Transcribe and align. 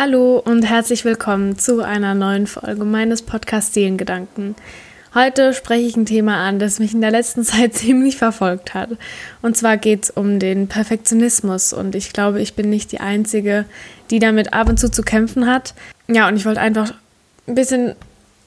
Hallo 0.00 0.38
und 0.38 0.62
herzlich 0.62 1.04
willkommen 1.04 1.58
zu 1.58 1.82
einer 1.82 2.14
neuen 2.14 2.46
Folge 2.46 2.84
meines 2.84 3.20
Podcasts 3.22 3.74
Seelengedanken. 3.74 4.54
Heute 5.12 5.52
spreche 5.52 5.88
ich 5.88 5.96
ein 5.96 6.06
Thema 6.06 6.36
an, 6.36 6.60
das 6.60 6.78
mich 6.78 6.94
in 6.94 7.00
der 7.00 7.10
letzten 7.10 7.42
Zeit 7.44 7.74
ziemlich 7.74 8.16
verfolgt 8.16 8.74
hat. 8.74 8.90
Und 9.42 9.56
zwar 9.56 9.76
geht 9.76 10.04
es 10.04 10.10
um 10.10 10.38
den 10.38 10.68
Perfektionismus. 10.68 11.72
Und 11.72 11.96
ich 11.96 12.12
glaube, 12.12 12.40
ich 12.40 12.54
bin 12.54 12.70
nicht 12.70 12.92
die 12.92 13.00
Einzige, 13.00 13.64
die 14.10 14.20
damit 14.20 14.52
ab 14.52 14.68
und 14.68 14.78
zu 14.78 14.88
zu 14.88 15.02
kämpfen 15.02 15.48
hat. 15.48 15.74
Ja, 16.06 16.28
und 16.28 16.36
ich 16.36 16.46
wollte 16.46 16.60
einfach 16.60 16.94
ein 17.48 17.56
bisschen 17.56 17.96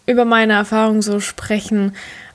über 0.06 0.24
meine 0.24 0.54
Erfahrungen 0.54 1.02
so 1.02 1.20
sprechen, 1.20 1.94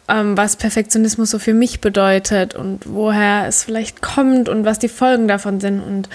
ähm, 0.09 0.37
was 0.37 0.57
Perfektionismus 0.57 1.31
so 1.31 1.39
für 1.39 1.55
mich 1.55 1.81
bedeutet 1.81 2.55
und 2.55 2.81
woher 2.85 3.47
es 3.47 3.65
vielleicht 3.65 4.03
kommt 4.03 4.51
und 4.51 4.67
was 4.67 4.79
die 4.79 4.91
Folgen 4.91 5.27
davon 5.27 5.59
sind 5.59 5.81
und 5.81 6.11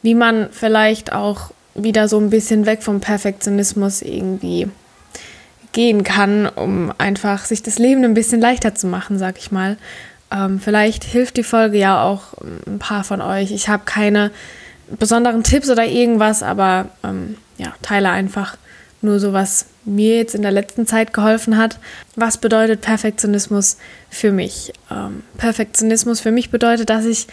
wie 0.00 0.14
man 0.14 0.48
vielleicht 0.50 1.12
auch 1.12 1.50
wieder 1.82 2.08
so 2.08 2.18
ein 2.18 2.30
bisschen 2.30 2.66
weg 2.66 2.82
vom 2.82 3.00
Perfektionismus 3.00 4.02
irgendwie 4.02 4.68
gehen 5.72 6.02
kann, 6.02 6.46
um 6.46 6.92
einfach 6.98 7.44
sich 7.44 7.62
das 7.62 7.78
Leben 7.78 8.04
ein 8.04 8.14
bisschen 8.14 8.40
leichter 8.40 8.74
zu 8.74 8.86
machen, 8.86 9.18
sag 9.18 9.38
ich 9.38 9.52
mal. 9.52 9.76
Ähm, 10.30 10.60
vielleicht 10.60 11.04
hilft 11.04 11.36
die 11.36 11.42
Folge 11.42 11.78
ja 11.78 12.02
auch 12.02 12.34
ein 12.66 12.78
paar 12.78 13.04
von 13.04 13.20
euch. 13.20 13.52
Ich 13.52 13.68
habe 13.68 13.84
keine 13.84 14.30
besonderen 14.98 15.42
Tipps 15.42 15.70
oder 15.70 15.84
irgendwas, 15.84 16.42
aber 16.42 16.86
ähm, 17.04 17.36
ja, 17.58 17.74
teile 17.82 18.10
einfach 18.10 18.56
nur 19.00 19.20
so, 19.20 19.32
was 19.32 19.66
mir 19.84 20.16
jetzt 20.16 20.34
in 20.34 20.42
der 20.42 20.50
letzten 20.50 20.86
Zeit 20.86 21.12
geholfen 21.12 21.56
hat. 21.56 21.78
Was 22.16 22.38
bedeutet 22.38 22.80
Perfektionismus 22.80 23.76
für 24.10 24.32
mich? 24.32 24.72
Ähm, 24.90 25.22
Perfektionismus 25.36 26.20
für 26.20 26.32
mich 26.32 26.50
bedeutet, 26.50 26.90
dass 26.90 27.04
ich 27.04 27.26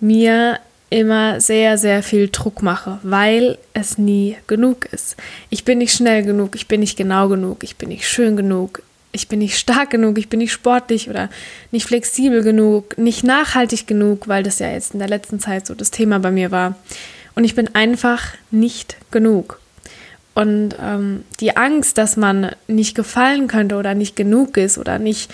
mir 0.00 0.58
immer 0.90 1.40
sehr, 1.40 1.78
sehr 1.78 2.02
viel 2.02 2.28
Druck 2.28 2.62
mache, 2.62 2.98
weil 3.02 3.58
es 3.72 3.96
nie 3.96 4.36
genug 4.48 4.86
ist. 4.92 5.16
Ich 5.48 5.64
bin 5.64 5.78
nicht 5.78 5.94
schnell 5.94 6.24
genug, 6.24 6.56
ich 6.56 6.66
bin 6.66 6.80
nicht 6.80 6.98
genau 6.98 7.28
genug, 7.28 7.62
ich 7.62 7.76
bin 7.76 7.88
nicht 7.90 8.08
schön 8.08 8.36
genug, 8.36 8.82
ich 9.12 9.28
bin 9.28 9.38
nicht 9.38 9.56
stark 9.56 9.90
genug, 9.90 10.18
ich 10.18 10.28
bin 10.28 10.40
nicht 10.40 10.52
sportlich 10.52 11.08
oder 11.08 11.30
nicht 11.70 11.86
flexibel 11.86 12.42
genug, 12.42 12.98
nicht 12.98 13.24
nachhaltig 13.24 13.86
genug, 13.86 14.26
weil 14.28 14.42
das 14.42 14.58
ja 14.58 14.70
jetzt 14.70 14.92
in 14.92 14.98
der 14.98 15.08
letzten 15.08 15.38
Zeit 15.38 15.66
so 15.66 15.74
das 15.74 15.92
Thema 15.92 16.18
bei 16.18 16.32
mir 16.32 16.50
war. 16.50 16.76
Und 17.36 17.44
ich 17.44 17.54
bin 17.54 17.74
einfach 17.74 18.34
nicht 18.50 18.96
genug. 19.12 19.60
Und 20.34 20.76
ähm, 20.80 21.24
die 21.40 21.56
Angst, 21.56 21.98
dass 21.98 22.16
man 22.16 22.50
nicht 22.66 22.94
gefallen 22.96 23.48
könnte 23.48 23.76
oder 23.76 23.94
nicht 23.94 24.16
genug 24.16 24.56
ist 24.56 24.78
oder 24.78 24.98
nicht 24.98 25.30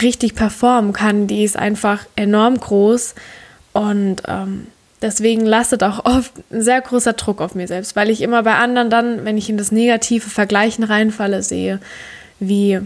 richtig 0.00 0.34
performen 0.34 0.92
kann, 0.92 1.26
die 1.26 1.44
ist 1.44 1.56
einfach 1.56 2.04
enorm 2.16 2.58
groß. 2.58 3.14
Und 3.72 4.22
ähm, 4.26 4.66
Deswegen 5.00 5.46
lastet 5.46 5.82
auch 5.82 6.04
oft 6.04 6.32
ein 6.50 6.62
sehr 6.62 6.80
großer 6.80 7.12
Druck 7.12 7.40
auf 7.40 7.54
mir 7.54 7.68
selbst, 7.68 7.94
weil 7.94 8.10
ich 8.10 8.20
immer 8.20 8.42
bei 8.42 8.54
anderen 8.56 8.90
dann, 8.90 9.24
wenn 9.24 9.38
ich 9.38 9.48
in 9.48 9.56
das 9.56 9.70
negative 9.70 10.28
Vergleichen 10.28 10.82
reinfalle, 10.82 11.42
sehe, 11.42 11.78
wie 12.40 12.80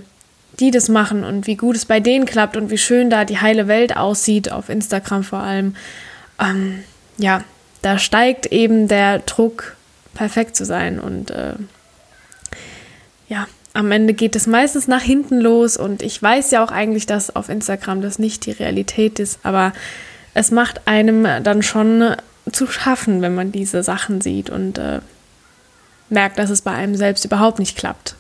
die 0.61 0.71
das 0.71 0.89
machen 0.91 1.25
und 1.25 1.47
wie 1.47 1.57
gut 1.57 1.77
es 1.77 1.87
bei 1.87 2.01
denen 2.01 2.27
klappt 2.27 2.57
und 2.57 2.71
wie 2.71 2.79
schön 2.79 3.09
da 3.09 3.25
die 3.25 3.41
heile 3.41 3.67
Welt 3.69 3.97
aussieht, 3.97 4.53
auf 4.53 4.69
Instagram 4.69 5.25
vor 5.25 5.39
allem. 5.39 5.75
Ähm, 6.39 6.85
ja, 7.17 7.43
da 7.81 7.99
steigt 7.99 8.47
eben 8.47 8.89
der 8.89 9.21
Druck, 9.21 9.77
perfekt 10.15 10.57
zu 10.57 10.67
sein 10.67 11.01
und 11.01 11.31
äh, 11.31 11.55
ja, 13.29 13.47
am 13.73 13.91
Ende 13.91 14.13
geht 14.13 14.37
es 14.37 14.47
meistens 14.47 14.87
nach 14.87 15.01
hinten 15.01 15.41
los 15.41 15.79
und 15.79 16.03
ich 16.03 16.23
weiß 16.23 16.51
ja 16.51 16.63
auch 16.63 16.71
eigentlich, 16.71 17.07
dass 17.07 17.35
auf 17.35 17.49
Instagram 17.49 18.03
das 18.03 18.19
nicht 18.19 18.45
die 18.45 18.51
Realität 18.51 19.19
ist, 19.19 19.39
aber 19.43 19.73
es 20.35 20.51
macht 20.51 20.87
einem 20.87 21.27
dann 21.43 21.63
schon 21.63 22.17
zu 22.51 22.67
schaffen, 22.67 23.23
wenn 23.23 23.35
man 23.35 23.53
diese 23.53 23.83
Sachen 23.83 24.21
sieht 24.21 24.51
und 24.51 24.79
äh, 24.79 25.01
merkt, 26.09 26.39
dass 26.39 26.51
es 26.51 26.63
bei 26.63 26.73
einem 26.73 26.97
selbst 26.97 27.25
überhaupt 27.25 27.59
nicht 27.59 27.77
klappt. 27.77 28.17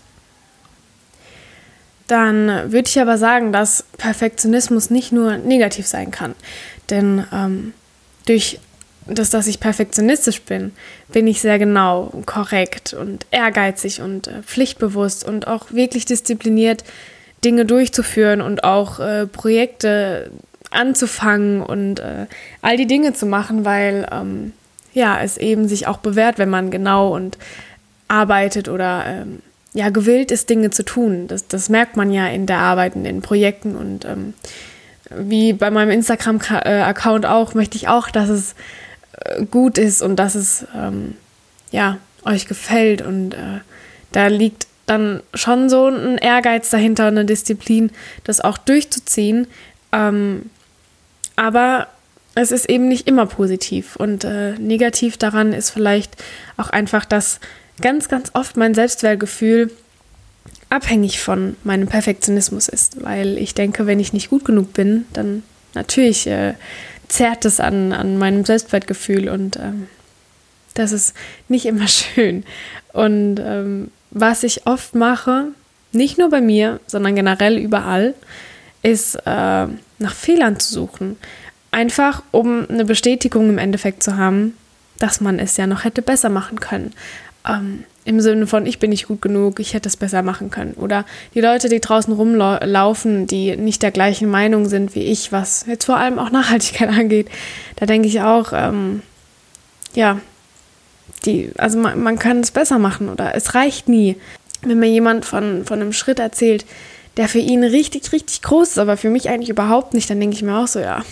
Dann 2.07 2.73
würde 2.73 2.89
ich 2.89 3.01
aber 3.01 3.17
sagen, 3.17 3.53
dass 3.53 3.85
Perfektionismus 3.97 4.91
nicht 4.91 5.13
nur 5.13 5.39
negativ 5.39 5.87
sein 5.87 6.11
kann. 6.11 6.35
Denn 6.91 7.25
ähm, 7.33 7.73
durch 8.27 8.59
das, 9.07 9.31
dass 9.31 9.47
ich 9.47 9.61
perfektionistisch 9.61 10.43
bin, 10.43 10.73
bin 11.11 11.27
ich 11.27 11.41
sehr 11.41 11.59
genau, 11.59 12.13
korrekt 12.27 12.95
und 12.95 13.27
ehrgeizig 13.31 14.01
und 14.01 14.29
äh, 14.29 14.43
pflichtbewusst 14.43 15.25
und 15.25 15.47
auch 15.47 15.73
wirklich 15.73 16.05
diszipliniert, 16.05 16.85
Dinge 17.45 17.65
durchzuführen 17.65 18.41
und 18.41 18.63
auch 18.63 19.01
äh, 19.01 19.27
Projekte 19.27 20.31
anzufangen 20.73 21.63
und 21.63 22.01
äh, 22.01 22.27
all 22.61 22.77
die 22.77 22.87
Dinge 22.87 23.13
zu 23.13 23.27
machen, 23.27 23.65
weil 23.65 24.07
ähm, 24.11 24.53
ja, 24.93 25.21
es 25.21 25.39
eben 25.39 25.69
sich 25.69 25.87
auch 25.87 25.99
bewährt, 25.99 26.39
wenn 26.39 26.51
man 26.51 26.71
genau 26.71 27.15
und 27.15 27.39
arbeitet 28.09 28.69
oder 28.69 29.05
ähm, 29.07 29.41
ja, 29.75 29.89
gewillt 29.89 30.31
ist, 30.31 30.51
Dinge 30.51 30.71
zu 30.71 30.85
tun. 30.85 31.29
Das, 31.29 31.49
das 31.49 31.69
merkt 31.69 31.97
man 31.97 32.13
ja 32.13 32.27
in 32.27 32.47
der 32.47 32.59
Arbeit, 32.59 32.95
in 32.95 33.05
den 33.05 33.23
Projekten 33.23 33.75
und 33.75 34.05
ähm, 34.05 34.35
wie 35.11 35.53
bei 35.53 35.71
meinem 35.71 35.91
Instagram-Account 35.91 37.27
auch, 37.27 37.55
möchte 37.55 37.77
ich 37.77 37.89
auch, 37.89 38.11
dass 38.11 38.29
es 38.29 38.55
äh, 39.13 39.45
gut 39.45 39.79
ist 39.79 40.03
und 40.03 40.17
dass 40.17 40.35
es 40.35 40.67
ähm, 40.75 41.15
ja, 41.71 41.99
euch 42.25 42.47
gefällt 42.47 43.03
und 43.03 43.35
äh, 43.35 43.61
da 44.13 44.27
liegt 44.27 44.67
dann 44.87 45.23
schon 45.33 45.71
so 45.71 45.89
ein 45.89 46.19
Ehrgeiz 46.19 46.71
dahinter, 46.71 47.07
eine 47.07 47.25
Disziplin, 47.25 47.91
das 48.25 48.41
auch 48.41 48.59
durchzuziehen. 48.59 49.47
Ähm, 49.93 50.51
aber 51.43 51.89
es 52.37 52.53
ist 52.53 52.71
eben 52.71 52.87
nicht 52.87 53.09
immer 53.09 53.27
positiv. 53.27 53.97
Und 53.97 54.23
äh, 54.23 54.53
negativ 54.53 55.17
daran 55.17 55.53
ist 55.53 55.71
vielleicht 55.71 56.23
auch 56.57 56.71
einfach, 56.71 57.05
dass 57.05 57.41
ganz, 57.81 58.09
ganz 58.09 58.31
oft 58.35 58.57
mein 58.57 58.75
Selbstwertgefühl 58.75 59.73
abhängig 60.71 61.21
von 61.21 61.57
meinem 61.65 61.89
Perfektionismus 61.89 62.69
ist. 62.69 63.03
Weil 63.03 63.39
ich 63.39 63.55
denke, 63.55 63.87
wenn 63.87 63.99
ich 63.99 64.13
nicht 64.13 64.31
gut 64.31 64.45
genug 64.45 64.73
bin, 64.73 65.05
dann 65.13 65.43
natürlich 65.75 66.29
äh, 66.29 66.55
zerrt 67.09 67.45
es 67.45 67.59
an, 67.59 67.93
an 67.93 68.19
meinem 68.19 68.45
Selbstwertgefühl 68.45 69.29
und 69.29 69.57
ähm, 69.57 69.89
das 70.75 70.93
ist 70.93 71.15
nicht 71.49 71.67
immer 71.67 71.89
schön. 71.89 72.45
Und 72.93 73.41
ähm, 73.41 73.91
was 74.13 74.45
ich 74.45 74.65
oft 74.69 74.95
mache, 74.95 75.49
nicht 75.91 76.19
nur 76.19 76.31
bei 76.31 76.41
mir, 76.41 76.79
sondern 76.87 77.17
generell 77.17 77.59
überall, 77.59 78.15
ist 78.83 79.17
äh, 79.27 79.67
nach 80.03 80.15
Fehlern 80.15 80.59
zu 80.59 80.73
suchen. 80.73 81.17
Einfach 81.71 82.23
um 82.31 82.67
eine 82.69 82.85
Bestätigung 82.85 83.49
im 83.49 83.59
Endeffekt 83.59 84.03
zu 84.03 84.17
haben, 84.17 84.55
dass 84.99 85.21
man 85.21 85.39
es 85.39 85.57
ja 85.57 85.67
noch 85.67 85.85
hätte 85.85 86.03
besser 86.03 86.29
machen 86.29 86.61
können. 86.61 86.93
Ähm, 87.49 87.85
Im 88.05 88.21
Sinne 88.21 88.47
von, 88.47 88.67
ich 88.67 88.79
bin 88.79 88.91
nicht 88.91 89.09
gut 89.09 89.23
genug, 89.23 89.59
ich 89.59 89.75
hätte 89.75 89.89
es 89.89 89.97
besser 89.97 90.23
machen 90.23 90.51
können. 90.51 90.75
Oder 90.75 91.05
die 91.35 91.41
Leute, 91.41 91.69
die 91.69 91.81
draußen 91.81 92.13
rumlaufen, 92.13 93.27
die 93.27 93.57
nicht 93.57 93.83
der 93.83 93.91
gleichen 93.91 94.29
Meinung 94.29 94.69
sind 94.69 94.95
wie 94.95 95.05
ich, 95.05 95.33
was 95.33 95.67
jetzt 95.67 95.87
vor 95.87 95.97
allem 95.97 96.19
auch 96.19 96.31
Nachhaltigkeit 96.31 96.89
angeht, 96.91 97.29
da 97.77 97.87
denke 97.87 98.09
ich 98.09 98.21
auch, 98.21 98.53
ähm, 98.53 99.03
ja, 99.95 100.21
die, 101.25 101.53
also 101.59 101.79
man, 101.79 102.03
man 102.03 102.19
kann 102.19 102.41
es 102.41 102.51
besser 102.51 102.79
machen 102.79 103.09
oder 103.09 103.35
es 103.35 103.55
reicht 103.55 103.89
nie. 103.89 104.17
Wenn 104.63 104.79
mir 104.79 104.89
jemand 104.89 105.25
von, 105.25 105.65
von 105.65 105.81
einem 105.81 105.93
Schritt 105.93 106.19
erzählt, 106.19 106.65
der 107.17 107.29
für 107.29 107.39
ihn 107.39 107.65
richtig, 107.65 108.13
richtig 108.13 108.43
groß 108.43 108.71
ist, 108.71 108.79
aber 108.79 108.97
für 108.97 109.11
mich 109.11 109.29
eigentlich 109.29 109.51
überhaupt 109.51 109.95
nicht, 109.95 110.09
dann 110.09 110.21
denke 110.21 110.37
ich 110.37 110.43
mir 110.43 110.57
auch 110.57 110.67
so, 110.67 110.81
ja, 110.81 111.03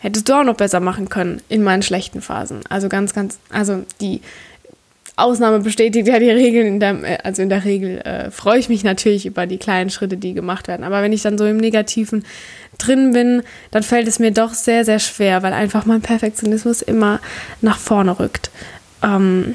hättest 0.00 0.28
du 0.28 0.34
auch 0.34 0.44
noch 0.44 0.56
besser 0.56 0.80
machen 0.80 1.08
können 1.08 1.40
in 1.48 1.62
meinen 1.62 1.82
schlechten 1.82 2.20
Phasen. 2.22 2.60
Also 2.68 2.88
ganz, 2.88 3.14
ganz, 3.14 3.38
also 3.50 3.84
die 4.00 4.20
Ausnahme 5.16 5.60
bestätigt 5.60 6.06
ja 6.06 6.18
die 6.18 6.30
Regeln. 6.30 6.66
In 6.66 6.80
der, 6.80 7.24
also 7.24 7.40
in 7.42 7.48
der 7.48 7.64
Regel 7.64 7.98
äh, 8.00 8.30
freue 8.30 8.58
ich 8.58 8.68
mich 8.68 8.84
natürlich 8.84 9.24
über 9.24 9.46
die 9.46 9.56
kleinen 9.56 9.88
Schritte, 9.88 10.18
die 10.18 10.34
gemacht 10.34 10.68
werden. 10.68 10.84
Aber 10.84 11.02
wenn 11.02 11.12
ich 11.12 11.22
dann 11.22 11.38
so 11.38 11.46
im 11.46 11.56
Negativen 11.56 12.24
drin 12.76 13.12
bin, 13.12 13.42
dann 13.70 13.82
fällt 13.82 14.08
es 14.08 14.18
mir 14.18 14.30
doch 14.30 14.52
sehr, 14.52 14.84
sehr 14.84 14.98
schwer, 14.98 15.42
weil 15.42 15.54
einfach 15.54 15.86
mein 15.86 16.02
Perfektionismus 16.02 16.82
immer 16.82 17.20
nach 17.62 17.78
vorne 17.78 18.18
rückt. 18.18 18.50
Ähm, 19.02 19.54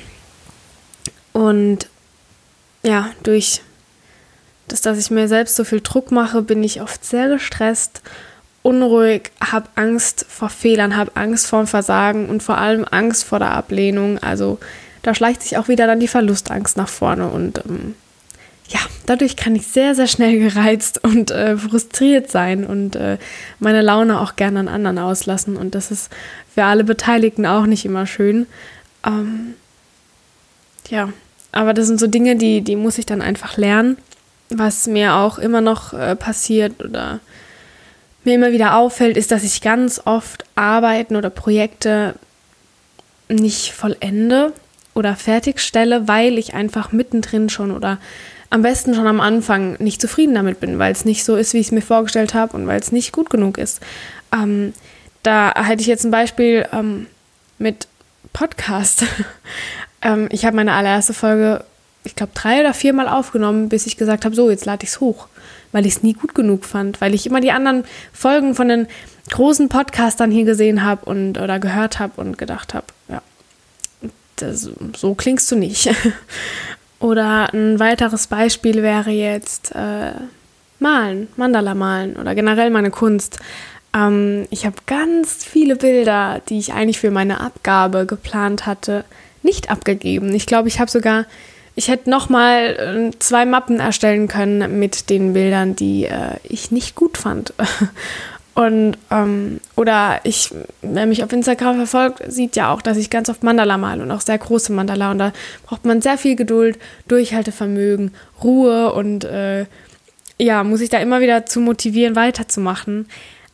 und 1.33 1.87
ja, 2.83 3.11
durch 3.21 3.61
dass, 4.71 4.81
dass 4.81 4.97
ich 4.97 5.11
mir 5.11 5.27
selbst 5.27 5.55
so 5.55 5.63
viel 5.63 5.81
Druck 5.81 6.11
mache, 6.11 6.41
bin 6.41 6.63
ich 6.63 6.81
oft 6.81 7.03
sehr 7.03 7.27
gestresst, 7.27 8.01
unruhig, 8.63 9.31
habe 9.41 9.67
Angst 9.75 10.25
vor 10.29 10.49
Fehlern, 10.49 10.95
habe 10.95 11.11
Angst 11.15 11.47
vor 11.47 11.63
dem 11.63 11.67
Versagen 11.67 12.29
und 12.29 12.43
vor 12.43 12.57
allem 12.57 12.85
Angst 12.89 13.23
vor 13.25 13.39
der 13.39 13.51
Ablehnung. 13.51 14.19
Also 14.19 14.59
da 15.01 15.13
schleicht 15.13 15.41
sich 15.41 15.57
auch 15.57 15.67
wieder 15.67 15.87
dann 15.87 15.99
die 15.99 16.07
Verlustangst 16.07 16.77
nach 16.77 16.89
vorne 16.89 17.27
und 17.27 17.63
ähm, 17.65 17.95
ja, 18.69 18.79
dadurch 19.05 19.35
kann 19.35 19.55
ich 19.55 19.67
sehr, 19.67 19.95
sehr 19.95 20.07
schnell 20.07 20.39
gereizt 20.49 21.03
und 21.03 21.31
äh, 21.31 21.57
frustriert 21.57 22.31
sein 22.31 22.65
und 22.65 22.95
äh, 22.95 23.17
meine 23.59 23.81
Laune 23.81 24.21
auch 24.21 24.35
gerne 24.35 24.61
an 24.61 24.67
anderen 24.69 24.99
auslassen. 24.99 25.57
Und 25.57 25.75
das 25.75 25.91
ist 25.91 26.09
für 26.53 26.63
alle 26.63 26.85
Beteiligten 26.85 27.45
auch 27.45 27.65
nicht 27.65 27.83
immer 27.83 28.05
schön. 28.05 28.47
Ähm, 29.05 29.55
ja, 30.87 31.09
aber 31.51 31.73
das 31.73 31.87
sind 31.87 31.99
so 31.99 32.07
Dinge, 32.07 32.37
die, 32.37 32.61
die 32.61 32.77
muss 32.77 32.97
ich 32.97 33.05
dann 33.05 33.21
einfach 33.21 33.57
lernen 33.57 33.97
was 34.51 34.87
mir 34.87 35.15
auch 35.15 35.37
immer 35.37 35.61
noch 35.61 35.93
äh, 35.93 36.15
passiert 36.15 36.83
oder 36.83 37.19
mir 38.23 38.35
immer 38.35 38.51
wieder 38.51 38.75
auffällt, 38.75 39.17
ist, 39.17 39.31
dass 39.31 39.43
ich 39.43 39.61
ganz 39.61 40.01
oft 40.05 40.45
Arbeiten 40.55 41.15
oder 41.15 41.29
Projekte 41.29 42.15
nicht 43.29 43.71
vollende 43.73 44.53
oder 44.93 45.15
fertigstelle, 45.15 46.07
weil 46.07 46.37
ich 46.37 46.53
einfach 46.53 46.91
mittendrin 46.91 47.49
schon 47.49 47.71
oder 47.71 47.97
am 48.49 48.61
besten 48.61 48.93
schon 48.93 49.07
am 49.07 49.21
Anfang 49.21 49.77
nicht 49.79 50.01
zufrieden 50.01 50.35
damit 50.35 50.59
bin, 50.59 50.77
weil 50.77 50.91
es 50.91 51.05
nicht 51.05 51.23
so 51.23 51.37
ist, 51.37 51.53
wie 51.53 51.59
ich 51.59 51.67
es 51.67 51.71
mir 51.71 51.81
vorgestellt 51.81 52.33
habe 52.33 52.55
und 52.57 52.67
weil 52.67 52.79
es 52.79 52.91
nicht 52.91 53.13
gut 53.13 53.29
genug 53.29 53.57
ist. 53.57 53.79
Ähm, 54.33 54.73
da 55.23 55.53
hätte 55.55 55.81
ich 55.81 55.87
jetzt 55.87 56.03
ein 56.03 56.11
Beispiel 56.11 56.67
ähm, 56.73 57.07
mit 57.57 57.87
Podcast. 58.33 59.05
ähm, 60.01 60.27
ich 60.31 60.45
habe 60.45 60.57
meine 60.57 60.73
allererste 60.73 61.13
Folge, 61.13 61.63
ich 62.03 62.15
glaube, 62.15 62.31
drei 62.33 62.61
oder 62.61 62.73
viermal 62.73 63.07
aufgenommen, 63.07 63.69
bis 63.69 63.85
ich 63.85 63.97
gesagt 63.97 64.25
habe, 64.25 64.35
so, 64.35 64.49
jetzt 64.49 64.65
lade 64.65 64.83
ich 64.83 64.89
es 64.89 64.99
hoch, 64.99 65.27
weil 65.71 65.85
ich 65.85 65.95
es 65.95 66.03
nie 66.03 66.13
gut 66.13 66.35
genug 66.35 66.65
fand, 66.65 67.01
weil 67.01 67.13
ich 67.13 67.25
immer 67.25 67.41
die 67.41 67.51
anderen 67.51 67.83
Folgen 68.13 68.55
von 68.55 68.67
den 68.67 68.87
großen 69.29 69.69
Podcastern 69.69 70.31
hier 70.31 70.45
gesehen 70.45 70.83
habe 70.83 71.05
und 71.05 71.37
oder 71.37 71.59
gehört 71.59 71.99
habe 71.99 72.19
und 72.19 72.37
gedacht 72.37 72.73
habe, 72.73 72.87
ja, 73.07 73.21
das, 74.35 74.69
so 74.97 75.13
klingst 75.13 75.51
du 75.51 75.55
nicht. 75.55 75.93
Oder 76.99 77.51
ein 77.51 77.79
weiteres 77.79 78.27
Beispiel 78.27 78.83
wäre 78.83 79.09
jetzt 79.09 79.73
äh, 79.73 80.11
Malen, 80.77 81.29
Mandala 81.35 81.73
malen 81.73 82.15
oder 82.15 82.35
generell 82.35 82.69
meine 82.69 82.91
Kunst. 82.91 83.39
Ähm, 83.95 84.45
ich 84.51 84.67
habe 84.67 84.75
ganz 84.85 85.43
viele 85.43 85.75
Bilder, 85.75 86.41
die 86.47 86.59
ich 86.59 86.73
eigentlich 86.73 86.99
für 86.99 87.09
meine 87.09 87.39
Abgabe 87.39 88.05
geplant 88.05 88.67
hatte, 88.67 89.03
nicht 89.41 89.71
abgegeben. 89.71 90.33
Ich 90.35 90.45
glaube, 90.45 90.67
ich 90.67 90.79
habe 90.79 90.91
sogar, 90.91 91.25
ich 91.81 91.87
hätte 91.87 92.11
noch 92.11 92.29
mal 92.29 93.09
äh, 93.11 93.17
zwei 93.17 93.43
Mappen 93.43 93.79
erstellen 93.79 94.27
können 94.27 94.77
mit 94.77 95.09
den 95.09 95.33
Bildern, 95.33 95.75
die 95.75 96.05
äh, 96.05 96.35
ich 96.43 96.69
nicht 96.69 96.93
gut 96.93 97.17
fand. 97.17 97.55
Und, 98.53 98.99
ähm, 99.09 99.59
oder 99.75 100.19
ich, 100.23 100.53
wer 100.83 101.07
mich 101.07 101.23
auf 101.23 101.33
Instagram 101.33 101.77
verfolgt, 101.77 102.21
sieht 102.31 102.55
ja 102.55 102.71
auch, 102.71 102.83
dass 102.83 102.97
ich 102.97 103.09
ganz 103.09 103.29
oft 103.29 103.41
Mandala 103.41 103.77
male 103.77 104.03
und 104.03 104.11
auch 104.11 104.21
sehr 104.21 104.37
große 104.37 104.71
Mandala. 104.73 105.09
Und 105.09 105.17
da 105.17 105.33
braucht 105.65 105.85
man 105.85 106.03
sehr 106.03 106.19
viel 106.19 106.35
Geduld, 106.35 106.77
Durchhaltevermögen, 107.07 108.13
Ruhe 108.43 108.93
und 108.93 109.23
äh, 109.23 109.65
ja, 110.37 110.63
muss 110.63 110.81
ich 110.81 110.89
da 110.89 110.99
immer 110.99 111.21
wieder 111.21 111.47
zu 111.47 111.61
motivieren, 111.61 112.15
weiterzumachen. 112.15 113.07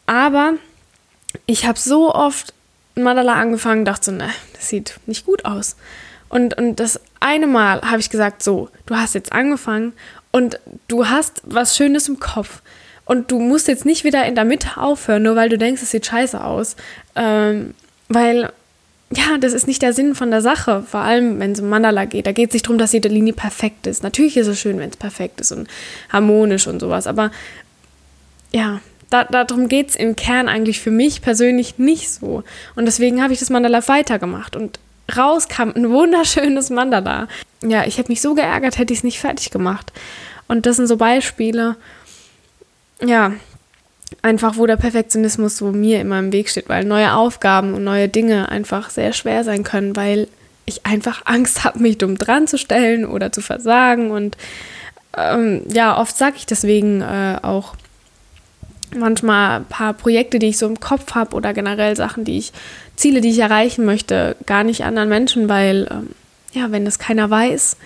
Aber 0.06 0.56
ich 1.45 1.65
habe 1.65 1.79
so 1.79 2.13
oft 2.13 2.53
Mandala 2.95 3.35
angefangen, 3.35 3.85
dachte 3.85 4.06
so, 4.06 4.12
ne, 4.12 4.31
das 4.53 4.68
sieht 4.68 5.00
nicht 5.06 5.25
gut 5.25 5.45
aus. 5.45 5.77
Und, 6.29 6.57
und 6.57 6.79
das 6.79 7.00
eine 7.19 7.47
Mal 7.47 7.81
habe 7.81 8.00
ich 8.00 8.09
gesagt, 8.09 8.44
so, 8.44 8.69
du 8.85 8.95
hast 8.95 9.15
jetzt 9.15 9.31
angefangen 9.31 9.94
und 10.31 10.59
du 10.88 11.07
hast 11.07 11.41
was 11.45 11.75
Schönes 11.75 12.07
im 12.09 12.19
Kopf. 12.19 12.62
Und 13.06 13.31
du 13.31 13.39
musst 13.39 13.69
jetzt 13.69 13.85
nicht 13.85 14.03
wieder 14.03 14.25
in 14.25 14.35
der 14.35 14.44
Mitte 14.44 14.77
aufhören, 14.77 15.24
nur 15.24 15.38
weil 15.38 15.47
du 15.47 15.57
denkst, 15.57 15.81
es 15.81 15.91
sieht 15.91 16.06
scheiße 16.06 16.44
aus. 16.44 16.75
Ähm, 17.15 17.74
weil, 18.09 18.51
ja, 19.12 19.38
das 19.39 19.53
ist 19.53 19.65
nicht 19.65 19.81
der 19.81 19.94
Sinn 19.94 20.13
von 20.13 20.29
der 20.29 20.41
Sache. 20.41 20.83
Vor 20.83 21.00
allem, 21.00 21.39
wenn 21.39 21.53
es 21.53 21.62
um 21.62 21.69
Mandala 21.69 22.03
geht. 22.03 22.27
Da 22.27 22.33
geht 22.33 22.50
es 22.50 22.53
nicht 22.53 22.65
darum, 22.65 22.77
dass 22.77 22.91
jede 22.91 23.07
Linie 23.07 23.31
perfekt 23.31 23.88
ist. 23.88 24.03
Natürlich 24.03 24.35
ist 24.35 24.47
es 24.47 24.59
schön, 24.59 24.77
wenn 24.79 24.89
es 24.89 24.97
perfekt 24.97 25.39
ist 25.39 25.53
und 25.53 25.69
harmonisch 26.09 26.68
und 26.68 26.81
sowas. 26.81 27.07
Aber 27.07 27.31
ja, 28.51 28.81
da, 29.09 29.24
darum 29.24 29.69
geht 29.69 29.91
es 29.91 29.95
im 29.95 30.18
Kern 30.18 30.50
eigentlich 30.50 30.81
für 30.81 30.91
mich 30.91 31.21
persönlich 31.21 31.77
nicht 31.77 32.09
so. 32.09 32.44
Und 32.75 32.85
deswegen 32.85 33.24
habe 33.24 33.31
ich 33.31 33.39
das 33.39 33.50
Mandala 33.50 33.88
weitergemacht. 33.88 34.57
Und 34.57 34.79
raus 35.15 35.48
kam 35.48 35.74
ein 35.75 35.89
wunderschönes 35.89 36.69
Mandala. 36.69 37.27
Ja, 37.63 37.86
ich 37.86 37.98
hätte 37.98 38.12
mich 38.12 38.21
so 38.21 38.36
geärgert, 38.36 38.77
hätte 38.77 38.94
ich 38.94 39.00
es 39.00 39.04
nicht 39.04 39.19
fertig 39.19 39.51
gemacht. 39.51 39.92
Und 40.48 40.65
das 40.65 40.77
sind 40.77 40.88
so 40.88 40.98
Beispiele, 40.98 41.75
ja, 43.01 43.33
einfach 44.21 44.57
wo 44.57 44.65
der 44.65 44.77
Perfektionismus 44.77 45.57
so 45.57 45.71
mir 45.71 46.01
immer 46.01 46.19
im 46.19 46.31
Weg 46.31 46.50
steht, 46.50 46.69
weil 46.69 46.86
neue 46.86 47.13
Aufgaben 47.13 47.74
und 47.74 47.83
neue 47.83 48.07
Dinge 48.07 48.50
einfach 48.50 48.89
sehr 48.89 49.13
schwer 49.13 49.44
sein 49.44 49.63
können, 49.63 49.95
weil 49.95 50.27
ich 50.65 50.86
einfach 50.86 51.21
Angst 51.25 51.63
habe, 51.63 51.80
mich 51.80 51.98
dumm 51.98 52.18
dran 52.18 52.48
zu 52.48 52.57
stellen 52.57 53.06
oder 53.06 53.31
zu 53.31 53.42
versagen. 53.42 54.12
Und 54.12 54.38
ähm, 55.15 55.63
ja, 55.71 55.98
oft 55.98 56.15
sage 56.18 56.36
ich 56.38 56.45
deswegen 56.45 57.01
äh, 57.01 57.38
auch 57.42 57.75
manchmal 58.95 59.57
ein 59.57 59.65
paar 59.65 59.94
Projekte, 59.94 60.39
die 60.39 60.48
ich 60.48 60.57
so 60.57 60.68
im 60.68 60.80
Kopf 60.80 61.15
habe 61.15 61.36
oder 61.36 61.53
generell 61.53 61.95
Sachen, 61.95 62.24
die 62.24 62.38
ich, 62.38 62.53
Ziele, 62.97 63.21
die 63.21 63.29
ich 63.29 63.39
erreichen 63.39 63.85
möchte, 63.85 64.35
gar 64.45 64.63
nicht 64.63 64.83
anderen 64.83 65.07
Menschen, 65.07 65.47
weil 65.47 65.88
ähm, 65.89 66.09
ja, 66.51 66.71
wenn 66.71 66.83
das 66.83 66.99
keiner 66.99 67.29
weiß, 67.29 67.77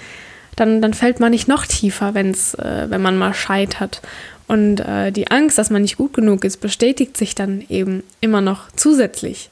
dann, 0.55 0.81
dann 0.81 0.93
fällt 0.93 1.19
man 1.19 1.31
nicht 1.31 1.47
noch 1.47 1.65
tiefer, 1.65 2.13
wenn's, 2.13 2.55
äh, 2.55 2.87
wenn 2.89 3.01
man 3.01 3.17
mal 3.17 3.33
scheitert. 3.33 4.01
Und 4.47 4.79
äh, 4.79 5.11
die 5.11 5.29
Angst, 5.29 5.57
dass 5.57 5.69
man 5.69 5.81
nicht 5.81 5.97
gut 5.97 6.13
genug 6.13 6.43
ist, 6.43 6.57
bestätigt 6.57 7.15
sich 7.15 7.35
dann 7.35 7.63
eben 7.69 8.03
immer 8.19 8.41
noch 8.41 8.69
zusätzlich, 8.75 9.49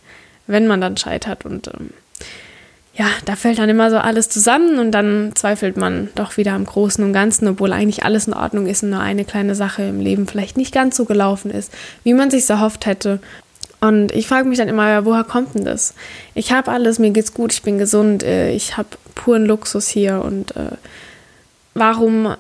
wenn 0.48 0.68
man 0.68 0.82
dann 0.82 0.98
scheitert. 0.98 1.46
Und 1.46 1.68
ähm, 1.68 1.92
ja, 2.94 3.06
da 3.24 3.38
fällt 3.38 3.60
dann 3.60 3.70
immer 3.70 3.90
so 3.90 3.98
alles 3.98 4.28
zusammen 4.28 4.78
und 4.78 4.92
dann 4.92 5.32
zweifelt 5.36 5.78
man 5.78 6.10
doch 6.16 6.36
wieder 6.36 6.52
am 6.52 6.66
Großen 6.66 7.02
und 7.02 7.14
Ganzen, 7.14 7.48
obwohl 7.48 7.72
eigentlich 7.72 8.04
alles 8.04 8.28
in 8.28 8.34
Ordnung 8.34 8.68
ist 8.68 8.84
und 8.84 8.90
nur 8.90 9.00
eine 9.00 9.24
kleine 9.24 9.56
Sache 9.56 9.84
im 9.84 10.02
Leben 10.02 10.28
vielleicht 10.28 10.58
nicht 10.58 10.74
ganz 10.74 10.98
so 10.98 11.06
gelaufen 11.06 11.50
ist, 11.50 11.72
wie 12.04 12.14
man 12.14 12.30
sich 12.30 12.50
erhofft 12.50 12.86
hätte. 12.86 13.22
Und 13.82 14.12
ich 14.12 14.28
frage 14.28 14.48
mich 14.48 14.58
dann 14.58 14.68
immer, 14.68 14.90
ja, 14.90 15.06
woher 15.06 15.24
kommt 15.24 15.56
denn 15.56 15.66
das? 15.66 15.94
Ich 16.36 16.52
habe 16.52 16.72
alles, 16.72 17.00
mir 17.00 17.12
geht's 17.12 17.34
gut, 17.34 17.54
ich 17.54 17.64
bin 17.64 17.78
gesund, 17.78 18.24
äh, 18.24 18.52
ich 18.52 18.78
habe 18.78 18.90
puren 19.16 19.46
Luxus 19.46 19.88
hier 19.88 20.22
und 20.24 20.56
äh, 20.56 20.72
warum 21.74 22.36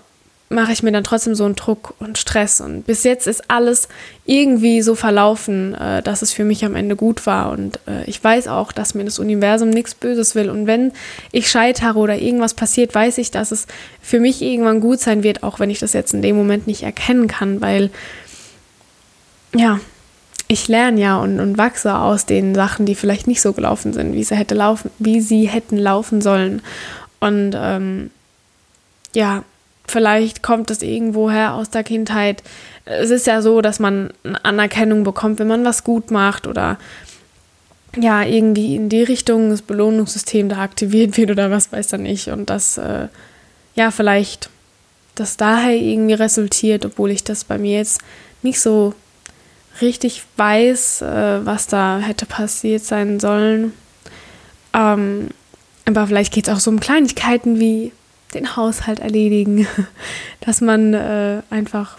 mache 0.50 0.72
ich 0.72 0.82
mir 0.82 0.92
dann 0.92 1.04
trotzdem 1.04 1.36
so 1.36 1.46
einen 1.46 1.56
Druck 1.56 1.94
und 2.00 2.18
Stress. 2.18 2.60
Und 2.60 2.84
bis 2.84 3.04
jetzt 3.04 3.28
ist 3.28 3.50
alles 3.50 3.88
irgendwie 4.26 4.82
so 4.82 4.96
verlaufen, 4.96 5.76
äh, 5.76 6.02
dass 6.02 6.24
es 6.24 6.34
für 6.34 6.44
mich 6.44 6.66
am 6.66 6.76
Ende 6.76 6.96
gut 6.96 7.26
war. 7.28 7.52
Und 7.52 7.80
äh, 7.88 8.04
ich 8.06 8.24
weiß 8.24 8.48
auch, 8.48 8.72
dass 8.72 8.96
mir 8.96 9.06
das 9.06 9.20
Universum 9.20 9.70
nichts 9.70 9.94
Böses 9.94 10.34
will. 10.34 10.50
Und 10.50 10.66
wenn 10.66 10.92
ich 11.32 11.50
scheitere 11.50 11.98
oder 11.98 12.18
irgendwas 12.18 12.56
passiert, 12.56 12.96
weiß 12.96 13.20
ich, 13.20 13.30
dass 13.30 13.52
es 13.52 13.68
für 14.02 14.20
mich 14.20 14.42
irgendwann 14.42 14.82
gut 14.82 15.00
sein 15.00 15.22
wird, 15.22 15.44
auch 15.44 15.60
wenn 15.60 15.70
ich 15.70 15.80
das 15.80 15.94
jetzt 15.94 16.16
in 16.16 16.24
dem 16.24 16.36
Moment 16.36 16.66
nicht 16.66 16.82
erkennen 16.82 17.28
kann, 17.28 17.62
weil 17.62 17.92
ja, 19.56 19.80
ich 20.50 20.68
lerne 20.68 21.00
ja 21.00 21.18
und, 21.18 21.40
und 21.40 21.58
wachse 21.58 21.96
aus 21.96 22.26
den 22.26 22.54
Sachen, 22.54 22.86
die 22.86 22.96
vielleicht 22.96 23.28
nicht 23.28 23.42
so 23.42 23.54
gelaufen 23.54 23.94
sind, 23.94 24.14
wie 24.14 24.24
sie 24.26 24.36
hätte 24.36 24.56
laufen, 24.56 24.92
wie 25.00 25.22
sie 25.22 25.48
hätten 25.48 25.78
laufen 25.78 26.20
sollen. 26.22 26.62
Und 27.22 27.56
ähm, 27.56 28.12
ja, 29.14 29.44
Vielleicht 29.90 30.44
kommt 30.44 30.70
es 30.70 30.84
irgendwoher 30.84 31.56
aus 31.56 31.72
der 31.72 31.84
Kindheit. 31.84 32.44
Es 32.86 33.10
ist 33.10 33.26
ja 33.26 33.42
so, 33.42 33.60
dass 33.62 33.80
man 33.80 34.14
Anerkennung 34.44 35.04
bekommt, 35.04 35.40
wenn 35.40 35.48
man 35.48 35.66
was 35.66 35.84
gut 35.84 36.12
macht 36.12 36.46
oder 36.46 36.78
ja, 37.98 38.22
irgendwie 38.22 38.76
in 38.76 38.90
die 38.90 39.02
Richtung 39.02 39.50
das 39.50 39.64
Belohnungssystem 39.64 40.48
da 40.48 40.60
aktiviert 40.60 41.18
wird 41.18 41.32
oder 41.32 41.50
was 41.50 41.72
weiß 41.72 41.94
er 41.94 41.98
nicht. 41.98 42.28
Und 42.28 42.52
das, 42.52 42.78
äh, 42.78 43.08
ja, 43.74 43.90
vielleicht 43.90 44.52
das 45.16 45.38
daher 45.38 45.76
irgendwie 45.76 46.14
resultiert, 46.14 46.86
obwohl 46.86 47.10
ich 47.10 47.24
das 47.24 47.44
bei 47.44 47.58
mir 47.58 47.78
jetzt 47.78 48.00
nicht 48.44 48.62
so 48.62 48.94
richtig 49.82 50.24
weiß, 50.38 51.02
äh, 51.02 51.46
was 51.46 51.68
da 51.68 52.00
hätte 52.00 52.26
passiert 52.26 52.84
sein 52.84 53.20
sollen. 53.20 53.74
Ähm, 54.74 55.30
aber 55.86 56.08
vielleicht 56.08 56.34
geht 56.34 56.48
es 56.48 56.54
auch 56.54 56.60
so 56.60 56.70
um 56.70 56.80
Kleinigkeiten 56.80 57.60
wie 57.60 57.92
den 58.34 58.56
Haushalt 58.56 59.00
erledigen, 59.00 59.68
dass 60.42 60.62
man 60.62 60.94
äh, 60.94 61.42
einfach 61.50 61.98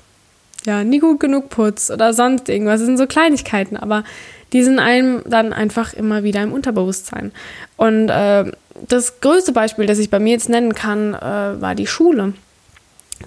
ja 0.64 0.84
nie 0.84 0.98
gut 0.98 1.20
genug 1.20 1.48
putzt 1.48 1.90
oder 1.90 2.12
sonst 2.12 2.48
irgendwas. 2.48 2.80
Das 2.80 2.86
sind 2.86 2.98
so 2.98 3.06
Kleinigkeiten, 3.06 3.76
aber 3.76 4.04
die 4.52 4.62
sind 4.62 4.78
einem 4.78 5.22
dann 5.26 5.52
einfach 5.52 5.94
immer 5.94 6.22
wieder 6.22 6.42
im 6.42 6.52
Unterbewusstsein. 6.52 7.32
Und 7.76 8.08
äh, 8.08 8.50
das 8.88 9.20
größte 9.20 9.52
Beispiel, 9.52 9.86
das 9.86 9.98
ich 9.98 10.10
bei 10.10 10.18
mir 10.18 10.32
jetzt 10.32 10.48
nennen 10.48 10.74
kann, 10.74 11.14
äh, 11.14 11.60
war 11.60 11.74
die 11.74 11.86
Schule. 11.86 12.34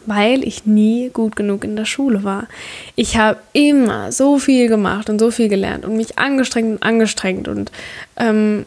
Weil 0.05 0.43
ich 0.43 0.65
nie 0.65 1.09
gut 1.09 1.35
genug 1.35 1.63
in 1.63 1.75
der 1.75 1.85
Schule 1.85 2.23
war. 2.23 2.47
Ich 2.95 3.17
habe 3.17 3.39
immer 3.53 4.11
so 4.11 4.37
viel 4.37 4.67
gemacht 4.67 5.09
und 5.09 5.19
so 5.19 5.31
viel 5.31 5.49
gelernt 5.49 5.85
und 5.85 5.95
mich 5.95 6.17
angestrengt 6.17 6.71
und 6.71 6.83
angestrengt 6.83 7.47
und 7.47 7.71
ähm, 8.17 8.65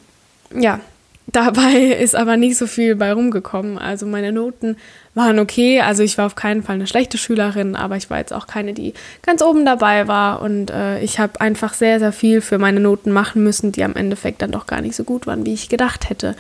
ja, 0.54 0.80
Dabei 1.26 1.74
ist 2.00 2.14
aber 2.14 2.36
nicht 2.36 2.56
so 2.56 2.66
viel 2.66 2.94
bei 2.94 3.12
rumgekommen. 3.12 3.78
Also 3.78 4.06
meine 4.06 4.32
Noten 4.32 4.76
waren 5.14 5.38
okay. 5.38 5.80
Also 5.80 6.02
ich 6.02 6.16
war 6.18 6.26
auf 6.26 6.34
keinen 6.34 6.62
Fall 6.62 6.76
eine 6.76 6.86
schlechte 6.86 7.18
Schülerin, 7.18 7.74
aber 7.74 7.96
ich 7.96 8.10
war 8.10 8.18
jetzt 8.18 8.32
auch 8.32 8.46
keine, 8.46 8.72
die 8.72 8.94
ganz 9.22 9.42
oben 9.42 9.64
dabei 9.64 10.08
war. 10.08 10.40
Und 10.40 10.70
äh, 10.70 11.00
ich 11.00 11.18
habe 11.18 11.40
einfach 11.40 11.74
sehr, 11.74 11.98
sehr 11.98 12.12
viel 12.12 12.40
für 12.40 12.58
meine 12.58 12.80
Noten 12.80 13.10
machen 13.10 13.42
müssen, 13.42 13.72
die 13.72 13.84
am 13.84 13.96
Endeffekt 13.96 14.42
dann 14.42 14.52
doch 14.52 14.66
gar 14.66 14.80
nicht 14.80 14.96
so 14.96 15.04
gut 15.04 15.26
waren, 15.26 15.44
wie 15.44 15.54
ich 15.54 15.68
gedacht 15.68 16.08
hätte. 16.08 16.36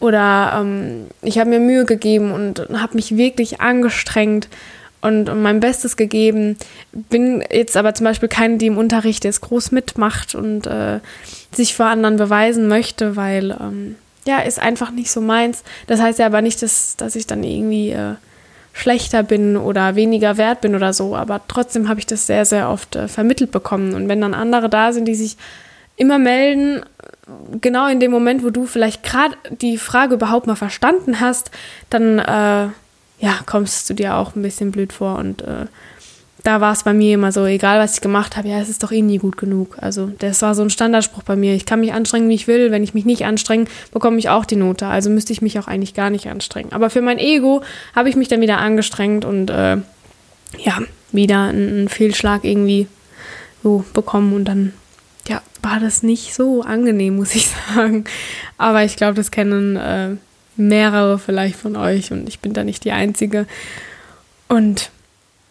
Oder 0.00 0.58
ähm, 0.60 1.06
ich 1.22 1.38
habe 1.38 1.50
mir 1.50 1.60
Mühe 1.60 1.84
gegeben 1.84 2.32
und 2.32 2.66
habe 2.72 2.94
mich 2.94 3.16
wirklich 3.16 3.60
angestrengt 3.60 4.48
und, 5.02 5.28
und 5.28 5.42
mein 5.42 5.60
Bestes 5.60 5.96
gegeben. 5.96 6.56
Bin 6.92 7.44
jetzt 7.52 7.76
aber 7.76 7.94
zum 7.94 8.04
Beispiel 8.04 8.28
keine, 8.28 8.56
die 8.56 8.66
im 8.66 8.78
Unterricht 8.78 9.24
jetzt 9.24 9.42
groß 9.42 9.72
mitmacht 9.72 10.34
und 10.34 10.66
äh, 10.66 11.00
sich 11.52 11.74
vor 11.74 11.86
anderen 11.86 12.16
beweisen 12.16 12.66
möchte, 12.66 13.16
weil 13.16 13.50
ähm, 13.50 13.96
ja, 14.26 14.38
ist 14.40 14.60
einfach 14.60 14.90
nicht 14.90 15.10
so 15.10 15.20
meins. 15.20 15.62
Das 15.86 16.00
heißt 16.00 16.18
ja 16.18 16.26
aber 16.26 16.42
nicht, 16.42 16.62
dass, 16.62 16.96
dass 16.96 17.16
ich 17.16 17.26
dann 17.26 17.42
irgendwie 17.42 17.90
äh, 17.90 18.14
schlechter 18.72 19.22
bin 19.22 19.56
oder 19.56 19.96
weniger 19.96 20.36
wert 20.36 20.60
bin 20.60 20.74
oder 20.74 20.92
so, 20.92 21.16
aber 21.16 21.40
trotzdem 21.48 21.88
habe 21.88 22.00
ich 22.00 22.06
das 22.06 22.26
sehr, 22.26 22.44
sehr 22.44 22.70
oft 22.70 22.96
äh, 22.96 23.08
vermittelt 23.08 23.50
bekommen. 23.50 23.94
Und 23.94 24.08
wenn 24.08 24.20
dann 24.20 24.34
andere 24.34 24.68
da 24.68 24.92
sind, 24.92 25.06
die 25.06 25.14
sich 25.14 25.36
immer 26.00 26.18
melden, 26.18 26.82
genau 27.60 27.86
in 27.88 28.00
dem 28.00 28.10
Moment, 28.10 28.42
wo 28.42 28.50
du 28.50 28.66
vielleicht 28.66 29.04
gerade 29.04 29.36
die 29.50 29.76
Frage 29.76 30.14
überhaupt 30.14 30.46
mal 30.46 30.56
verstanden 30.56 31.20
hast, 31.20 31.50
dann 31.90 32.18
äh, 32.18 32.68
ja, 33.22 33.38
kommst 33.44 33.88
du 33.90 33.94
dir 33.94 34.16
auch 34.16 34.34
ein 34.34 34.42
bisschen 34.42 34.70
blöd 34.70 34.92
vor 34.92 35.18
und 35.18 35.42
äh, 35.42 35.66
da 36.42 36.62
war 36.62 36.72
es 36.72 36.84
bei 36.84 36.94
mir 36.94 37.14
immer 37.14 37.32
so, 37.32 37.44
egal 37.44 37.78
was 37.78 37.96
ich 37.96 38.00
gemacht 38.00 38.38
habe, 38.38 38.48
ja, 38.48 38.58
es 38.60 38.70
ist 38.70 38.82
doch 38.82 38.92
eh 38.92 39.02
nie 39.02 39.18
gut 39.18 39.36
genug. 39.36 39.76
Also 39.78 40.10
das 40.20 40.40
war 40.40 40.54
so 40.54 40.62
ein 40.62 40.70
Standardspruch 40.70 41.22
bei 41.22 41.36
mir. 41.36 41.54
Ich 41.54 41.66
kann 41.66 41.80
mich 41.80 41.92
anstrengen, 41.92 42.30
wie 42.30 42.34
ich 42.34 42.48
will. 42.48 42.70
Wenn 42.70 42.82
ich 42.82 42.94
mich 42.94 43.04
nicht 43.04 43.26
anstrenge, 43.26 43.66
bekomme 43.92 44.18
ich 44.18 44.30
auch 44.30 44.46
die 44.46 44.56
Note. 44.56 44.86
Also 44.86 45.10
müsste 45.10 45.34
ich 45.34 45.42
mich 45.42 45.58
auch 45.58 45.66
eigentlich 45.66 45.92
gar 45.92 46.08
nicht 46.08 46.28
anstrengen. 46.28 46.72
Aber 46.72 46.88
für 46.88 47.02
mein 47.02 47.18
Ego 47.18 47.60
habe 47.94 48.08
ich 48.08 48.16
mich 48.16 48.28
dann 48.28 48.40
wieder 48.40 48.56
angestrengt 48.56 49.26
und 49.26 49.50
äh, 49.50 49.76
ja, 50.56 50.78
wieder 51.12 51.42
einen 51.42 51.90
Fehlschlag 51.90 52.42
irgendwie 52.44 52.86
so 53.62 53.84
bekommen 53.92 54.32
und 54.32 54.46
dann 54.46 54.72
ja, 55.28 55.42
war 55.62 55.80
das 55.80 56.02
nicht 56.02 56.34
so 56.34 56.62
angenehm, 56.62 57.16
muss 57.16 57.34
ich 57.34 57.48
sagen. 57.74 58.04
Aber 58.58 58.84
ich 58.84 58.96
glaube, 58.96 59.14
das 59.14 59.30
kennen 59.30 59.76
äh, 59.76 60.16
mehrere 60.56 61.18
vielleicht 61.18 61.56
von 61.56 61.76
euch 61.76 62.12
und 62.12 62.28
ich 62.28 62.40
bin 62.40 62.52
da 62.52 62.64
nicht 62.64 62.84
die 62.84 62.92
Einzige. 62.92 63.46
Und 64.48 64.90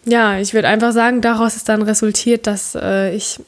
ja, 0.06 0.40
ich 0.40 0.54
würde 0.54 0.68
einfach 0.68 0.92
sagen, 0.92 1.22
daraus 1.22 1.56
ist 1.56 1.70
dann 1.70 1.82
resultiert, 1.82 2.48
dass 2.48 2.76
äh, 2.76 3.14
ich 3.16 3.40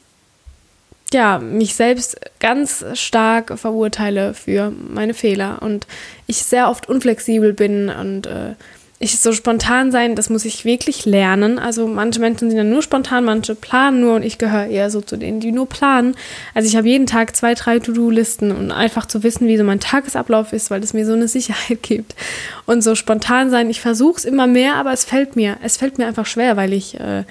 ja, 1.12 1.38
mich 1.38 1.74
selbst 1.74 2.18
ganz 2.40 2.84
stark 2.94 3.58
verurteile 3.58 4.34
für 4.34 4.70
meine 4.70 5.14
Fehler 5.14 5.60
und 5.60 5.86
ich 6.26 6.38
sehr 6.38 6.68
oft 6.70 6.88
unflexibel 6.88 7.52
bin 7.52 7.90
und 7.90 8.26
äh, 8.26 8.54
ich 9.02 9.18
so 9.18 9.32
spontan 9.32 9.90
sein, 9.90 10.14
das 10.14 10.30
muss 10.30 10.44
ich 10.44 10.64
wirklich 10.64 11.04
lernen. 11.04 11.58
Also 11.58 11.88
manche 11.88 12.20
Menschen 12.20 12.48
sind 12.48 12.56
ja 12.56 12.62
nur 12.62 12.82
spontan, 12.82 13.24
manche 13.24 13.56
planen 13.56 14.00
nur 14.00 14.14
und 14.14 14.22
ich 14.22 14.38
gehöre 14.38 14.66
eher 14.66 14.90
so 14.90 15.00
zu 15.00 15.16
denen, 15.16 15.40
die 15.40 15.50
nur 15.50 15.68
planen. 15.68 16.14
Also 16.54 16.68
ich 16.68 16.76
habe 16.76 16.86
jeden 16.86 17.08
Tag 17.08 17.34
zwei, 17.34 17.54
drei 17.54 17.80
To-Do-Listen 17.80 18.52
und 18.52 18.70
einfach 18.70 19.06
zu 19.06 19.24
wissen, 19.24 19.48
wie 19.48 19.56
so 19.56 19.64
mein 19.64 19.80
Tagesablauf 19.80 20.52
ist, 20.52 20.70
weil 20.70 20.80
das 20.80 20.92
mir 20.94 21.04
so 21.04 21.14
eine 21.14 21.26
Sicherheit 21.26 21.78
gibt. 21.82 22.14
Und 22.64 22.82
so 22.82 22.94
spontan 22.94 23.50
sein, 23.50 23.68
ich 23.70 23.80
versuche 23.80 24.18
es 24.18 24.24
immer 24.24 24.46
mehr, 24.46 24.76
aber 24.76 24.92
es 24.92 25.04
fällt 25.04 25.34
mir, 25.34 25.56
es 25.64 25.78
fällt 25.78 25.98
mir 25.98 26.06
einfach 26.06 26.26
schwer, 26.26 26.56
weil 26.56 26.72
ich 26.72 27.00
äh, 27.00 27.24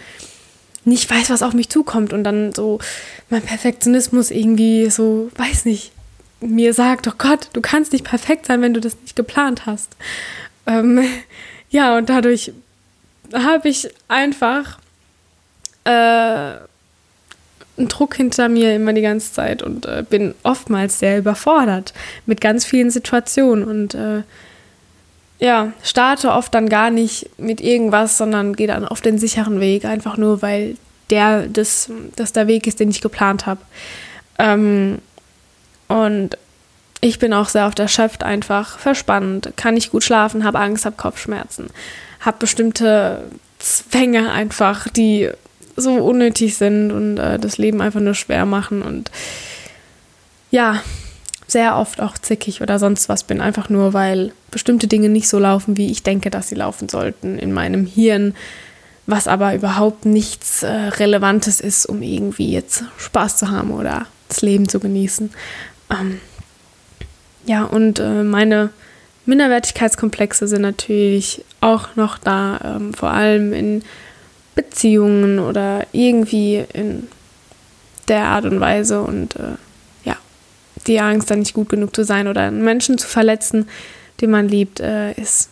nicht 0.83 1.09
weiß, 1.09 1.29
was 1.29 1.41
auf 1.41 1.53
mich 1.53 1.69
zukommt 1.69 2.11
und 2.11 2.25
dann 2.25 2.51
so 2.51 2.79
mein 3.29 3.43
Perfektionismus 3.43 4.29
irgendwie 4.29 4.89
so, 4.89 5.31
weiß 5.37 5.63
nicht, 5.63 5.93
mir 6.41 6.73
sagt, 6.73 7.07
oh 7.07 7.13
Gott, 7.17 7.47
du 7.53 7.61
kannst 7.61 7.93
nicht 7.93 8.03
perfekt 8.03 8.47
sein, 8.47 8.61
wenn 8.61 8.73
du 8.73 8.81
das 8.81 8.97
nicht 9.03 9.15
geplant 9.15 9.65
hast. 9.65 9.95
Ähm, 10.67 11.01
ja, 11.71 11.97
und 11.97 12.09
dadurch 12.09 12.53
habe 13.33 13.69
ich 13.69 13.89
einfach 14.07 14.77
äh, 15.85 15.89
einen 15.89 17.87
Druck 17.87 18.15
hinter 18.15 18.49
mir 18.49 18.75
immer 18.75 18.93
die 18.93 19.01
ganze 19.01 19.33
Zeit 19.33 19.63
und 19.63 19.85
äh, 19.85 20.03
bin 20.07 20.35
oftmals 20.43 20.99
sehr 20.99 21.17
überfordert 21.17 21.93
mit 22.25 22.41
ganz 22.41 22.65
vielen 22.65 22.91
Situationen 22.91 23.63
und 23.63 23.95
äh, 23.95 24.23
ja, 25.39 25.73
starte 25.81 26.31
oft 26.31 26.53
dann 26.53 26.69
gar 26.69 26.91
nicht 26.91 27.29
mit 27.39 27.61
irgendwas, 27.61 28.17
sondern 28.17 28.55
gehe 28.55 28.67
dann 28.67 28.85
auf 28.85 29.01
den 29.01 29.17
sicheren 29.17 29.59
Weg, 29.59 29.85
einfach 29.85 30.17
nur 30.17 30.43
weil 30.43 30.77
der 31.09 31.47
das, 31.47 31.89
das 32.15 32.31
der 32.31 32.47
Weg 32.47 32.67
ist, 32.67 32.79
den 32.79 32.91
ich 32.91 33.01
geplant 33.01 33.47
habe. 33.47 33.61
Ähm, 34.37 34.99
und 35.87 36.37
ich 37.01 37.17
bin 37.17 37.33
auch 37.33 37.49
sehr 37.49 37.65
oft 37.65 37.79
erschöpft, 37.79 38.23
einfach 38.23 38.77
verspannt, 38.77 39.53
kann 39.55 39.73
nicht 39.73 39.91
gut 39.91 40.03
schlafen, 40.03 40.43
habe 40.43 40.59
Angst, 40.59 40.85
habe 40.85 40.95
Kopfschmerzen, 40.95 41.67
habe 42.19 42.37
bestimmte 42.39 43.23
Zwänge 43.57 44.31
einfach, 44.31 44.87
die 44.87 45.29
so 45.75 45.93
unnötig 45.95 46.57
sind 46.57 46.91
und 46.91 47.17
äh, 47.17 47.39
das 47.39 47.57
Leben 47.57 47.81
einfach 47.81 47.99
nur 47.99 48.13
schwer 48.13 48.45
machen 48.45 48.83
und 48.83 49.09
ja, 50.51 50.81
sehr 51.47 51.77
oft 51.77 52.01
auch 52.01 52.17
zickig 52.17 52.61
oder 52.61 52.77
sonst 52.77 53.09
was 53.09 53.23
bin, 53.23 53.41
einfach 53.41 53.69
nur, 53.69 53.93
weil 53.93 54.31
bestimmte 54.51 54.87
Dinge 54.87 55.09
nicht 55.09 55.27
so 55.27 55.39
laufen, 55.39 55.77
wie 55.77 55.91
ich 55.91 56.03
denke, 56.03 56.29
dass 56.29 56.49
sie 56.49 56.55
laufen 56.55 56.87
sollten 56.87 57.39
in 57.39 57.51
meinem 57.51 57.85
Hirn, 57.85 58.35
was 59.07 59.27
aber 59.27 59.55
überhaupt 59.55 60.05
nichts 60.05 60.63
äh, 60.63 60.69
Relevantes 60.69 61.59
ist, 61.59 61.85
um 61.85 62.01
irgendwie 62.01 62.51
jetzt 62.51 62.83
Spaß 62.97 63.37
zu 63.37 63.49
haben 63.49 63.71
oder 63.71 64.05
das 64.29 64.41
Leben 64.41 64.69
zu 64.69 64.79
genießen. 64.79 65.31
Ähm, 65.89 66.19
ja, 67.45 67.63
und 67.63 67.99
äh, 67.99 68.23
meine 68.23 68.69
Minderwertigkeitskomplexe 69.25 70.47
sind 70.47 70.61
natürlich 70.61 71.43
auch 71.59 71.95
noch 71.95 72.17
da, 72.17 72.59
ähm, 72.63 72.93
vor 72.93 73.11
allem 73.11 73.53
in 73.53 73.83
Beziehungen 74.55 75.39
oder 75.39 75.87
irgendwie 75.91 76.65
in 76.73 77.07
der 78.07 78.25
Art 78.25 78.45
und 78.45 78.59
Weise 78.59 79.01
und 79.01 79.35
äh, 79.35 79.55
ja, 80.03 80.17
die 80.87 80.99
Angst, 80.99 81.31
dann 81.31 81.39
nicht 81.39 81.53
gut 81.53 81.69
genug 81.69 81.95
zu 81.95 82.03
sein 82.03 82.27
oder 82.27 82.41
einen 82.41 82.63
Menschen 82.63 82.97
zu 82.97 83.07
verletzen, 83.07 83.69
den 84.19 84.31
man 84.31 84.47
liebt, 84.47 84.79
äh, 84.79 85.13
ist 85.13 85.49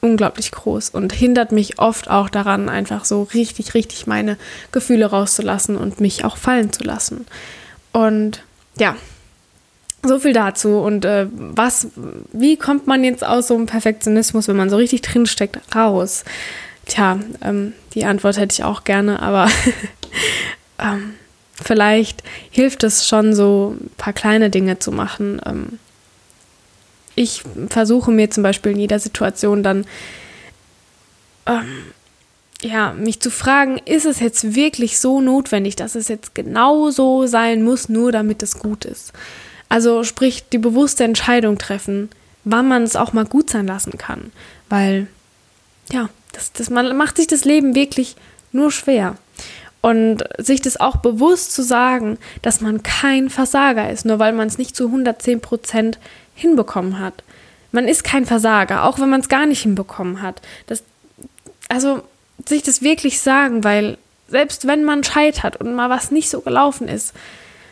unglaublich 0.00 0.50
groß 0.50 0.90
und 0.90 1.12
hindert 1.12 1.52
mich 1.52 1.78
oft 1.78 2.08
auch 2.08 2.30
daran, 2.30 2.68
einfach 2.68 3.04
so 3.04 3.24
richtig, 3.34 3.74
richtig 3.74 4.06
meine 4.06 4.38
Gefühle 4.72 5.06
rauszulassen 5.06 5.76
und 5.76 6.00
mich 6.00 6.24
auch 6.24 6.36
fallen 6.36 6.72
zu 6.72 6.84
lassen. 6.84 7.26
Und 7.92 8.42
ja, 8.78 8.96
so 10.02 10.18
viel 10.18 10.32
dazu. 10.32 10.78
Und 10.78 11.04
äh, 11.04 11.26
was, 11.30 11.88
wie 12.32 12.56
kommt 12.56 12.86
man 12.86 13.04
jetzt 13.04 13.24
aus 13.24 13.48
so 13.48 13.54
einem 13.54 13.66
Perfektionismus, 13.66 14.48
wenn 14.48 14.56
man 14.56 14.70
so 14.70 14.76
richtig 14.76 15.02
drinsteckt, 15.02 15.58
raus? 15.74 16.24
Tja, 16.86 17.20
ähm, 17.42 17.74
die 17.94 18.04
Antwort 18.04 18.38
hätte 18.38 18.54
ich 18.54 18.64
auch 18.64 18.84
gerne, 18.84 19.20
aber 19.20 19.48
ähm, 20.78 21.14
vielleicht 21.54 22.22
hilft 22.50 22.84
es 22.84 23.06
schon, 23.06 23.34
so 23.34 23.76
ein 23.78 23.90
paar 23.96 24.12
kleine 24.12 24.50
Dinge 24.50 24.78
zu 24.78 24.92
machen. 24.92 25.40
Ähm, 25.44 25.78
ich 27.14 27.42
versuche 27.68 28.10
mir 28.10 28.30
zum 28.30 28.42
Beispiel 28.42 28.72
in 28.72 28.78
jeder 28.78 28.98
Situation 28.98 29.62
dann 29.62 29.84
ähm, 31.46 31.92
ja, 32.62 32.92
mich 32.92 33.20
zu 33.20 33.30
fragen, 33.30 33.78
ist 33.78 34.04
es 34.04 34.20
jetzt 34.20 34.54
wirklich 34.54 34.98
so 34.98 35.20
notwendig, 35.20 35.76
dass 35.76 35.94
es 35.94 36.08
jetzt 36.08 36.34
genau 36.34 36.90
so 36.90 37.26
sein 37.26 37.62
muss, 37.62 37.88
nur 37.88 38.12
damit 38.12 38.42
es 38.42 38.58
gut 38.58 38.84
ist? 38.84 39.12
Also 39.70 40.04
sprich, 40.04 40.48
die 40.50 40.58
bewusste 40.58 41.04
Entscheidung 41.04 41.56
treffen, 41.56 42.10
wann 42.44 42.68
man 42.68 42.82
es 42.82 42.96
auch 42.96 43.14
mal 43.14 43.24
gut 43.24 43.48
sein 43.48 43.66
lassen 43.66 43.96
kann. 43.96 44.32
Weil, 44.68 45.06
ja, 45.90 46.10
das, 46.32 46.52
das, 46.52 46.68
man 46.68 46.94
macht 46.96 47.16
sich 47.16 47.28
das 47.28 47.44
Leben 47.44 47.74
wirklich 47.74 48.16
nur 48.52 48.72
schwer. 48.72 49.16
Und 49.80 50.24
sich 50.36 50.60
das 50.60 50.78
auch 50.78 50.96
bewusst 50.96 51.54
zu 51.54 51.62
sagen, 51.62 52.18
dass 52.42 52.60
man 52.60 52.82
kein 52.82 53.30
Versager 53.30 53.90
ist, 53.90 54.04
nur 54.04 54.18
weil 54.18 54.32
man 54.32 54.48
es 54.48 54.58
nicht 54.58 54.76
zu 54.76 54.86
110 54.86 55.40
Prozent 55.40 55.98
hinbekommen 56.34 56.98
hat. 56.98 57.22
Man 57.72 57.86
ist 57.86 58.02
kein 58.04 58.26
Versager, 58.26 58.84
auch 58.84 58.98
wenn 58.98 59.08
man 59.08 59.20
es 59.20 59.28
gar 59.28 59.46
nicht 59.46 59.62
hinbekommen 59.62 60.20
hat. 60.20 60.42
Das, 60.66 60.82
also 61.68 62.02
sich 62.44 62.62
das 62.62 62.82
wirklich 62.82 63.20
sagen, 63.20 63.62
weil 63.62 63.96
selbst 64.28 64.66
wenn 64.66 64.84
man 64.84 65.04
scheitert 65.04 65.56
und 65.56 65.74
mal 65.74 65.90
was 65.90 66.10
nicht 66.10 66.28
so 66.28 66.40
gelaufen 66.40 66.88
ist, 66.88 67.14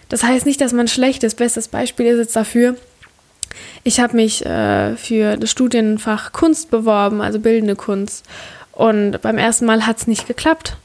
das 0.08 0.22
heißt 0.22 0.46
nicht, 0.46 0.60
dass 0.60 0.72
man 0.72 0.88
schlecht 0.88 1.22
ist. 1.22 1.36
Bestes 1.36 1.68
Beispiel 1.68 2.06
ist 2.06 2.18
jetzt 2.18 2.36
dafür, 2.36 2.76
ich 3.84 4.00
habe 4.00 4.16
mich 4.16 4.44
äh, 4.44 4.96
für 4.96 5.36
das 5.36 5.50
Studienfach 5.50 6.32
Kunst 6.32 6.70
beworben, 6.70 7.20
also 7.20 7.40
bildende 7.40 7.76
Kunst. 7.76 8.24
Und 8.72 9.20
beim 9.22 9.38
ersten 9.38 9.66
Mal 9.66 9.86
hat 9.86 9.98
es 9.98 10.06
nicht 10.06 10.26
geklappt. 10.26 10.76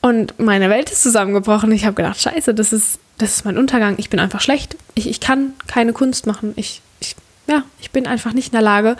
Und 0.00 0.38
meine 0.38 0.70
Welt 0.70 0.90
ist 0.90 1.02
zusammengebrochen. 1.02 1.70
Ich 1.72 1.84
habe 1.84 1.94
gedacht, 1.94 2.20
scheiße, 2.20 2.54
das 2.54 2.72
ist, 2.72 2.98
das 3.18 3.34
ist 3.34 3.44
mein 3.44 3.58
Untergang. 3.58 3.96
Ich 3.98 4.08
bin 4.08 4.18
einfach 4.18 4.40
schlecht. 4.40 4.76
Ich, 4.94 5.08
ich 5.08 5.20
kann 5.20 5.52
keine 5.66 5.92
Kunst 5.92 6.26
machen. 6.26 6.54
Ich, 6.56 6.80
ich, 7.00 7.16
ja, 7.46 7.64
ich 7.80 7.90
bin 7.90 8.06
einfach 8.06 8.32
nicht 8.32 8.46
in 8.46 8.52
der 8.52 8.62
Lage, 8.62 8.96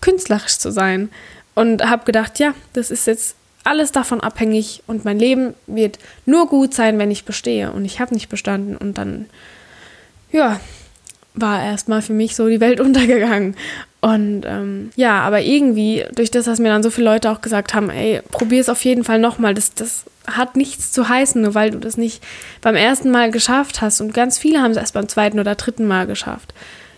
künstlerisch 0.00 0.58
zu 0.58 0.70
sein. 0.70 1.10
Und 1.54 1.82
habe 1.84 2.04
gedacht, 2.04 2.38
ja, 2.38 2.54
das 2.72 2.90
ist 2.90 3.06
jetzt 3.06 3.34
alles 3.68 3.92
davon 3.92 4.20
abhängig 4.20 4.82
und 4.86 5.04
mein 5.04 5.18
Leben 5.18 5.54
wird 5.66 5.98
nur 6.26 6.48
gut 6.48 6.74
sein, 6.74 6.98
wenn 6.98 7.10
ich 7.10 7.24
bestehe. 7.24 7.70
Und 7.72 7.84
ich 7.84 8.00
habe 8.00 8.14
nicht 8.14 8.28
bestanden. 8.28 8.76
Und 8.76 8.98
dann, 8.98 9.26
ja, 10.32 10.60
war 11.34 11.62
erstmal 11.62 12.02
für 12.02 12.12
mich 12.12 12.34
so 12.34 12.48
die 12.48 12.60
Welt 12.60 12.80
untergegangen. 12.88 13.56
Und 14.00 14.42
ähm, 14.46 14.90
ja, 14.96 15.20
aber 15.20 15.40
irgendwie, 15.40 16.04
durch 16.14 16.30
das, 16.30 16.46
was 16.46 16.60
mir 16.60 16.68
dann 16.68 16.82
so 16.82 16.90
viele 16.90 17.10
Leute 17.10 17.30
auch 17.30 17.40
gesagt 17.40 17.74
haben, 17.74 17.90
ey, 17.90 18.22
probier 18.30 18.60
es 18.60 18.68
auf 18.68 18.84
jeden 18.84 19.04
Fall 19.04 19.18
nochmal. 19.18 19.54
Das, 19.54 19.74
das 19.74 20.04
hat 20.26 20.56
nichts 20.56 20.92
zu 20.92 21.08
heißen, 21.08 21.40
nur 21.40 21.54
weil 21.54 21.70
du 21.70 21.78
das 21.78 21.96
nicht 21.96 22.22
beim 22.60 22.76
ersten 22.76 23.10
Mal 23.10 23.30
geschafft 23.30 23.80
hast. 23.80 24.00
Und 24.00 24.14
ganz 24.14 24.38
viele 24.38 24.60
haben 24.60 24.70
es 24.70 24.76
erst 24.76 24.94
beim 24.94 25.08
zweiten 25.08 25.40
oder 25.40 25.54
dritten 25.54 25.86
Mal 25.86 26.06
geschafft. 26.06 26.54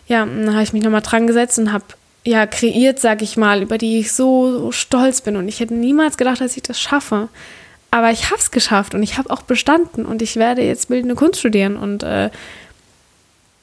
Ja, 0.09 0.27
dann 0.27 0.53
habe 0.53 0.63
ich 0.63 0.73
mich 0.73 0.83
nochmal 0.83 1.03
dran 1.03 1.27
gesetzt 1.27 1.59
und 1.59 1.73
habe 1.73 1.85
ja, 2.25 2.47
kreiert, 2.47 2.99
sag 2.99 3.23
ich 3.23 3.37
mal, 3.37 3.63
über 3.63 3.79
die 3.79 3.99
ich 3.99 4.13
so, 4.13 4.59
so 4.59 4.73
stolz 4.73 5.21
bin. 5.23 5.37
Und 5.37 5.49
ich 5.49 5.61
hätte 5.61 5.75
niemals 5.75 6.17
gedacht, 6.17 6.41
dass 6.41 6.57
ich 6.57 6.63
das 6.63 6.81
schaffe. 6.81 7.29
Aber 7.91 8.11
ich 8.11 8.27
habe 8.27 8.41
es 8.41 8.51
geschafft 8.51 8.95
und 8.95 9.03
ich 9.03 9.19
habe 9.19 9.31
auch 9.31 9.43
bestanden 9.43 10.05
und 10.05 10.23
ich 10.23 10.37
werde 10.37 10.63
jetzt 10.63 10.89
bildende 10.89 11.15
Kunst 11.15 11.41
studieren. 11.41 11.77
Und 11.77 12.03
äh, 12.03 12.31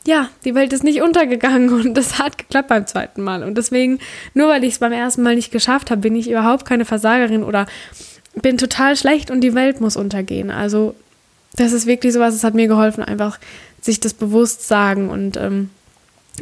ja, 0.05 0.29
die 0.43 0.55
Welt 0.55 0.73
ist 0.73 0.83
nicht 0.83 1.01
untergegangen 1.01 1.69
und 1.73 1.93
das 1.93 2.17
hat 2.17 2.37
geklappt 2.37 2.69
beim 2.69 2.87
zweiten 2.87 3.21
Mal. 3.21 3.43
Und 3.43 3.57
deswegen, 3.57 3.99
nur 4.33 4.49
weil 4.49 4.63
ich 4.63 4.73
es 4.73 4.79
beim 4.79 4.91
ersten 4.91 5.21
Mal 5.21 5.35
nicht 5.35 5.51
geschafft 5.51 5.91
habe, 5.91 6.01
bin 6.01 6.15
ich 6.15 6.29
überhaupt 6.29 6.65
keine 6.65 6.85
Versagerin 6.85 7.43
oder 7.43 7.67
bin 8.41 8.57
total 8.57 8.95
schlecht 8.95 9.31
und 9.31 9.41
die 9.41 9.55
Welt 9.55 9.81
muss 9.81 9.95
untergehen. 9.95 10.51
Also 10.51 10.95
das 11.55 11.71
ist 11.71 11.85
wirklich 11.85 12.13
sowas, 12.13 12.35
es 12.35 12.43
hat 12.43 12.53
mir 12.53 12.67
geholfen, 12.67 13.03
einfach 13.03 13.39
sich 13.81 13.99
das 13.99 14.13
bewusst 14.13 14.67
sagen. 14.67 15.09
Und 15.09 15.37
ähm, 15.37 15.69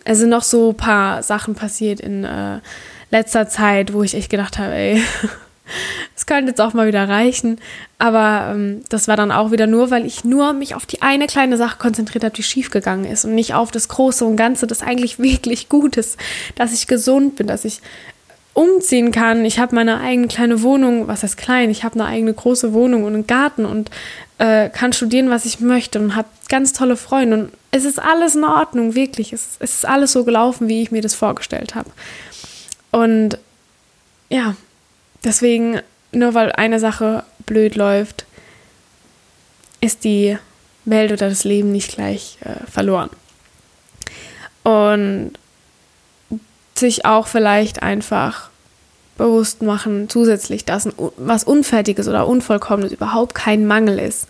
es 0.04 0.20
sind 0.20 0.30
noch 0.30 0.44
so 0.44 0.72
ein 0.72 0.78
paar 0.78 1.24
Sachen 1.24 1.56
passiert 1.56 2.00
in 2.00 2.24
äh, 2.24 2.60
letzter 3.12 3.48
Zeit, 3.48 3.94
wo 3.94 4.04
ich 4.04 4.16
echt 4.16 4.30
gedacht 4.30 4.58
habe, 4.58 4.74
ey, 4.74 5.02
es 6.16 6.25
könnte 6.25 6.50
jetzt 6.50 6.62
auch 6.62 6.74
mal 6.74 6.88
wieder 6.88 7.08
reichen. 7.08 7.60
Aber 7.98 8.52
ähm, 8.52 8.82
das 8.90 9.08
war 9.08 9.16
dann 9.16 9.32
auch 9.32 9.52
wieder 9.52 9.68
nur, 9.68 9.92
weil 9.92 10.06
ich 10.06 10.25
nur 10.25 10.54
mich 10.54 10.75
auf 10.75 10.86
die 10.86 11.02
eine 11.02 11.28
kleine 11.28 11.58
Sache 11.58 11.78
konzentriert 11.78 12.24
habe, 12.24 12.36
die 12.36 12.44
schiefgegangen 12.44 13.06
ist 13.06 13.25
und 13.25 13.36
nicht 13.36 13.54
auf 13.54 13.72
das 13.72 13.88
Große 13.88 14.25
und 14.25 14.36
Ganze, 14.36 14.68
das 14.68 14.82
eigentlich 14.82 15.20
wirklich 15.20 15.70
gut 15.70 15.98
ist, 15.98 16.18
dass 16.56 16.74
ich 16.74 16.88
gesund 16.88 17.38
bin, 17.38 17.48
dass 17.48 17.66
ich 17.66 17.82
umziehen 18.54 19.12
kann. 19.12 19.44
Ich 19.44 19.60
habe 19.60 19.75
meine 19.75 20.00
eigene 20.00 20.28
kleine 20.28 20.62
Wohnung, 20.62 21.08
was 21.08 21.24
heißt 21.24 21.38
klein? 21.38 21.70
Ich 21.70 21.84
habe 21.84 21.96
eine 21.96 22.06
eigene 22.06 22.34
große 22.34 22.72
Wohnung 22.74 23.04
und 23.04 23.14
einen 23.14 23.28
Garten 23.28 23.66
und 23.66 23.92
äh, 24.38 24.70
kann 24.70 24.94
studieren, 24.94 25.30
was 25.30 25.46
ich 25.46 25.60
möchte 25.60 26.00
und 26.00 26.15
habe 26.15 26.27
ganz 26.50 26.74
tolle 26.74 26.98
Freunde. 26.98 27.38
Und 27.38 27.51
es 27.72 27.86
ist 27.86 28.00
alles 28.00 28.36
in 28.36 28.44
Ordnung, 28.44 28.96
wirklich. 28.96 29.34
Es, 29.34 29.58
es 29.60 29.75
ist 29.75 29.86
alles 29.86 30.12
so 30.12 30.24
gelaufen, 30.24 30.68
wie 30.68 30.82
ich 30.82 30.92
mir 30.92 31.01
das 31.01 31.15
vorgestellt 31.15 31.75
habe. 31.75 31.89
Und 32.92 33.38
ja, 34.30 34.56
deswegen, 35.24 35.82
nur 36.12 36.34
weil 36.34 36.51
eine 36.51 36.80
Sache 36.80 37.24
blöd 37.46 37.75
läuft, 37.75 38.25
ist 39.82 40.04
die 40.04 40.38
Welt 40.86 41.12
oder 41.12 41.30
das 41.30 41.44
Leben 41.44 41.72
nicht 41.72 41.94
gleich 41.94 42.38
äh, 42.42 42.65
verloren. 42.70 43.10
Und 44.63 45.34
sich 46.75 47.06
auch 47.06 47.27
vielleicht 47.27 47.84
einfach 47.84 48.50
bewusst 49.18 49.62
machen, 49.62 50.10
zusätzlich, 50.10 50.66
dass 50.66 50.90
was 51.18 51.44
Unfertiges 51.44 52.08
oder 52.08 52.28
Unvollkommenes 52.28 52.92
überhaupt 52.92 53.36
kein 53.36 53.66
Mangel 53.66 54.00
ist, 54.00 54.28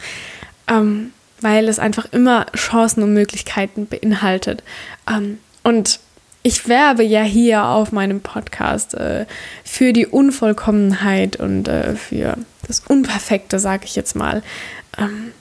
ähm, 0.67 1.11
weil 1.41 1.67
es 1.67 1.79
einfach 1.79 2.07
immer 2.11 2.45
Chancen 2.55 3.03
und 3.03 3.13
Möglichkeiten 3.13 3.87
beinhaltet. 3.87 4.63
Ähm, 5.09 5.39
und 5.63 5.99
ich 6.43 6.67
werbe 6.67 7.03
ja 7.03 7.23
hier 7.23 7.65
auf 7.65 7.91
meinem 7.91 8.21
Podcast 8.21 8.93
äh, 8.93 9.25
für 9.63 9.93
die 9.93 10.05
Unvollkommenheit 10.05 11.37
und 11.37 11.67
äh, 11.67 11.95
für 11.95 12.37
das 12.67 12.81
Unperfekte, 12.87 13.57
sage 13.57 13.85
ich 13.85 13.95
jetzt 13.95 14.15
mal, 14.15 14.43
ähm, 14.99 15.31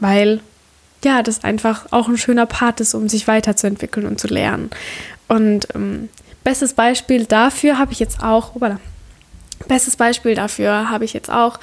weil 0.00 0.40
ja, 1.04 1.22
das 1.22 1.44
einfach 1.44 1.86
auch 1.92 2.08
ein 2.08 2.18
schöner 2.18 2.46
Part 2.46 2.80
ist, 2.80 2.94
um 2.94 3.08
sich 3.08 3.28
weiterzuentwickeln 3.28 4.06
und 4.06 4.20
zu 4.20 4.26
lernen. 4.26 4.70
Und 5.28 5.68
ähm, 5.74 6.08
bestes 6.46 6.74
Beispiel 6.74 7.24
dafür 7.24 7.76
habe 7.76 7.90
ich 7.90 7.98
jetzt 7.98 8.22
auch, 8.22 8.54
obala, 8.54 8.78
bestes 9.66 9.96
Beispiel 9.96 10.36
dafür 10.36 10.88
habe 10.90 11.04
ich 11.04 11.12
jetzt 11.12 11.28
auch 11.28 11.58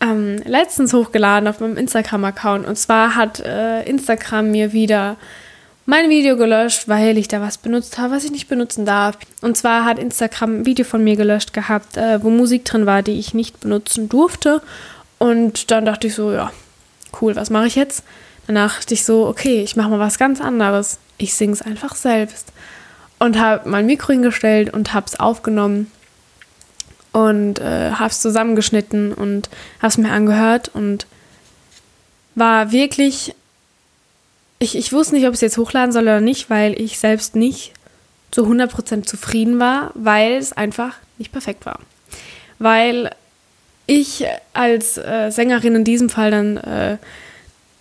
ähm, 0.00 0.40
letztens 0.44 0.94
hochgeladen 0.94 1.48
auf 1.48 1.58
meinem 1.58 1.76
Instagram-Account. 1.76 2.64
Und 2.64 2.76
zwar 2.76 3.16
hat 3.16 3.40
äh, 3.40 3.82
Instagram 3.82 4.52
mir 4.52 4.72
wieder 4.72 5.16
mein 5.84 6.08
Video 6.10 6.36
gelöscht, 6.36 6.86
weil 6.86 7.18
ich 7.18 7.26
da 7.26 7.40
was 7.40 7.58
benutzt 7.58 7.98
habe, 7.98 8.14
was 8.14 8.22
ich 8.22 8.30
nicht 8.30 8.46
benutzen 8.46 8.86
darf. 8.86 9.18
Und 9.40 9.56
zwar 9.56 9.84
hat 9.84 9.98
Instagram 9.98 10.60
ein 10.60 10.64
Video 10.64 10.84
von 10.84 11.02
mir 11.02 11.16
gelöscht 11.16 11.52
gehabt, 11.52 11.96
äh, 11.96 12.22
wo 12.22 12.30
Musik 12.30 12.64
drin 12.64 12.86
war, 12.86 13.02
die 13.02 13.18
ich 13.18 13.34
nicht 13.34 13.58
benutzen 13.58 14.08
durfte. 14.08 14.62
Und 15.18 15.72
dann 15.72 15.84
dachte 15.84 16.06
ich 16.06 16.14
so, 16.14 16.30
ja, 16.30 16.52
cool, 17.20 17.34
was 17.34 17.50
mache 17.50 17.66
ich 17.66 17.74
jetzt? 17.74 18.04
Danach 18.46 18.78
dachte 18.78 18.94
ich 18.94 19.04
so, 19.04 19.26
okay, 19.26 19.64
ich 19.64 19.74
mache 19.74 19.90
mal 19.90 19.98
was 19.98 20.18
ganz 20.18 20.40
anderes. 20.40 21.00
Ich 21.18 21.34
singe 21.34 21.54
es 21.54 21.62
einfach 21.62 21.96
selbst 21.96 22.52
und 23.20 23.38
habe 23.38 23.68
mein 23.68 23.86
Mikro 23.86 24.12
hingestellt 24.12 24.72
und 24.72 24.92
habe 24.92 25.06
es 25.06 25.20
aufgenommen 25.20 25.92
und 27.12 27.60
äh, 27.60 27.92
habe 27.92 28.10
es 28.10 28.20
zusammengeschnitten 28.20 29.12
und 29.12 29.48
habe 29.78 29.88
es 29.88 29.98
mir 29.98 30.10
angehört 30.10 30.70
und 30.72 31.06
war 32.34 32.72
wirklich, 32.72 33.34
ich, 34.58 34.76
ich 34.76 34.92
wusste 34.92 35.14
nicht, 35.14 35.26
ob 35.26 35.32
ich 35.32 35.36
es 35.36 35.42
jetzt 35.42 35.58
hochladen 35.58 35.92
soll 35.92 36.04
oder 36.04 36.20
nicht, 36.20 36.50
weil 36.50 36.80
ich 36.80 36.98
selbst 36.98 37.36
nicht 37.36 37.72
zu 38.30 38.46
100% 38.46 39.04
zufrieden 39.04 39.58
war, 39.58 39.90
weil 39.94 40.34
es 40.34 40.52
einfach 40.52 40.96
nicht 41.18 41.30
perfekt 41.30 41.66
war. 41.66 41.80
Weil 42.58 43.10
ich 43.86 44.24
als 44.54 44.96
äh, 44.96 45.30
Sängerin 45.30 45.74
in 45.74 45.84
diesem 45.84 46.08
Fall 46.08 46.30
dann 46.30 46.56
äh, 46.56 46.96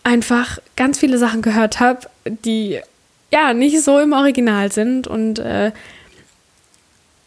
einfach 0.03 0.59
ganz 0.75 0.99
viele 0.99 1.17
Sachen 1.17 1.41
gehört 1.41 1.79
habe, 1.79 2.07
die 2.25 2.81
ja, 3.31 3.53
nicht 3.53 3.81
so 3.81 3.99
im 3.99 4.13
Original 4.13 4.71
sind 4.71 5.07
und 5.07 5.39
äh, 5.39 5.71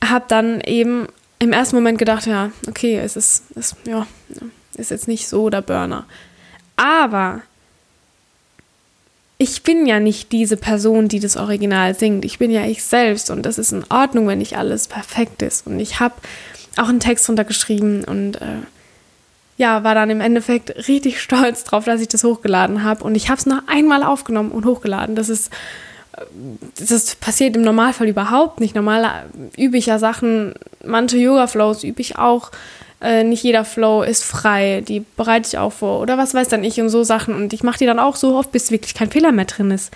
habe 0.02 0.24
dann 0.28 0.60
eben 0.60 1.06
im 1.38 1.52
ersten 1.52 1.76
Moment 1.76 1.98
gedacht, 1.98 2.26
ja, 2.26 2.50
okay, 2.68 2.98
es 2.98 3.16
ist, 3.16 3.50
ist, 3.56 3.76
ja, 3.84 4.06
ist 4.76 4.90
jetzt 4.90 5.08
nicht 5.08 5.28
so 5.28 5.50
der 5.50 5.62
Burner. 5.62 6.06
Aber 6.76 7.42
ich 9.38 9.62
bin 9.62 9.86
ja 9.86 9.98
nicht 9.98 10.30
diese 10.30 10.56
Person, 10.56 11.08
die 11.08 11.18
das 11.18 11.36
Original 11.36 11.94
singt. 11.96 12.24
Ich 12.24 12.38
bin 12.38 12.50
ja 12.50 12.64
ich 12.64 12.84
selbst 12.84 13.28
und 13.30 13.42
das 13.42 13.58
ist 13.58 13.72
in 13.72 13.84
Ordnung, 13.88 14.28
wenn 14.28 14.38
nicht 14.38 14.56
alles 14.56 14.86
perfekt 14.86 15.42
ist. 15.42 15.66
Und 15.66 15.80
ich 15.80 15.98
habe 15.98 16.14
auch 16.76 16.88
einen 16.88 17.00
Text 17.00 17.28
runtergeschrieben 17.28 18.04
und 18.04 18.36
äh, 18.36 18.62
ja, 19.56 19.82
war 19.84 19.94
dann 19.94 20.10
im 20.10 20.20
Endeffekt 20.20 20.88
richtig 20.88 21.20
stolz 21.22 21.64
drauf, 21.64 21.84
dass 21.84 22.00
ich 22.00 22.08
das 22.08 22.24
hochgeladen 22.24 22.84
habe. 22.84 23.02
Und 23.04 23.14
ich 23.14 23.30
habe 23.30 23.38
es 23.38 23.46
noch 23.46 23.66
einmal 23.66 24.04
aufgenommen 24.04 24.52
und 24.52 24.64
hochgeladen. 24.64 25.16
Das 25.16 25.28
ist 25.28 25.50
das 26.78 27.14
passiert 27.16 27.56
im 27.56 27.62
Normalfall 27.62 28.08
überhaupt 28.08 28.60
nicht. 28.60 28.74
Normal 28.74 29.26
übe 29.56 29.76
ich 29.76 29.86
ja 29.86 29.98
Sachen, 29.98 30.54
manche 30.84 31.18
Yoga-Flows 31.18 31.84
übe 31.84 32.00
ich 32.00 32.18
auch. 32.18 32.50
Äh, 33.02 33.24
nicht 33.24 33.42
jeder 33.42 33.64
Flow 33.64 34.02
ist 34.02 34.22
frei, 34.22 34.82
die 34.86 35.04
bereite 35.16 35.48
ich 35.48 35.58
auch 35.58 35.72
vor. 35.72 36.00
Oder 36.00 36.18
was 36.18 36.34
weiß 36.34 36.48
dann 36.48 36.62
ich 36.62 36.80
und 36.80 36.88
so 36.88 37.02
Sachen. 37.02 37.34
Und 37.34 37.52
ich 37.52 37.64
mache 37.64 37.78
die 37.78 37.86
dann 37.86 37.98
auch 37.98 38.14
so 38.14 38.36
oft, 38.36 38.52
bis 38.52 38.70
wirklich 38.70 38.94
kein 38.94 39.10
Fehler 39.10 39.32
mehr 39.32 39.46
drin 39.46 39.72
ist. 39.72 39.90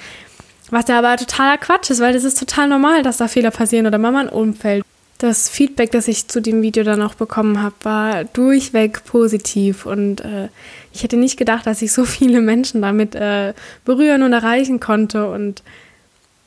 Was 0.71 0.89
ja 0.89 0.99
aber 0.99 1.17
totaler 1.17 1.59
Quatsch 1.59 1.91
ist, 1.91 2.01
weil 2.01 2.13
das 2.13 2.25
ist 2.25 2.39
total 2.39 2.69
normal, 2.69 3.05
dass 3.05 3.19
da 3.19 3.29
Fehler 3.29 3.53
passieren 3.53 3.87
oder 3.87 3.99
mal 3.99 4.17
ein 4.17 4.29
Umfeld. 4.29 4.85
Das 5.19 5.49
Feedback, 5.49 5.93
das 5.93 6.09
ich 6.09 6.29
zu 6.29 6.43
dem 6.43 6.61
Video 6.61 6.83
dann 6.83 7.01
auch 7.01 7.15
bekommen 7.15 7.63
habe, 7.63 7.77
war 7.85 8.25
durchweg 8.25 9.05
positiv. 9.05 9.87
Und 9.87 10.23
äh, 10.23 10.49
ich 10.93 11.05
hätte 11.05 11.17
nicht 11.17 11.37
gedacht, 11.37 11.67
dass 11.67 11.83
ich 11.83 11.93
so 11.93 12.05
viele 12.05 12.41
Menschen 12.41 12.83
damit 12.83 13.15
äh, 13.15 13.55
berühren 13.85 14.25
und 14.25 14.33
erreichen 14.33 14.81
konnte. 14.81 15.31
Und 15.31 15.63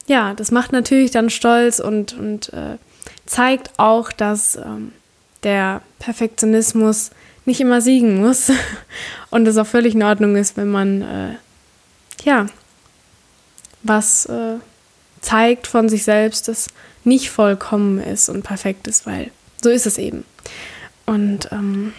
ja, 0.09 0.33
das 0.33 0.49
macht 0.49 0.71
natürlich 0.71 1.11
dann 1.11 1.29
stolz 1.29 1.79
und, 1.79 2.13
und 2.13 2.51
äh, 2.51 2.77
zeigt 3.27 3.69
auch, 3.77 4.11
dass 4.11 4.55
ähm, 4.55 4.91
der 5.43 5.81
Perfektionismus 5.99 7.11
nicht 7.45 7.61
immer 7.61 7.79
siegen 7.79 8.19
muss 8.19 8.51
und 9.29 9.47
es 9.47 9.57
auch 9.57 9.67
völlig 9.67 9.93
in 9.93 10.03
Ordnung 10.03 10.35
ist, 10.35 10.57
wenn 10.57 10.71
man 10.71 11.01
äh, 11.03 11.35
ja 12.23 12.47
was 13.83 14.25
äh, 14.25 14.55
zeigt 15.21 15.67
von 15.67 15.87
sich 15.89 16.03
selbst, 16.03 16.47
das 16.47 16.67
nicht 17.03 17.29
vollkommen 17.29 17.99
ist 18.01 18.29
und 18.29 18.43
perfekt 18.43 18.87
ist, 18.87 19.05
weil 19.05 19.31
so 19.61 19.69
ist 19.69 19.85
es 19.85 19.97
eben. 19.97 20.25
Und 21.05 21.49
ähm, 21.51 21.93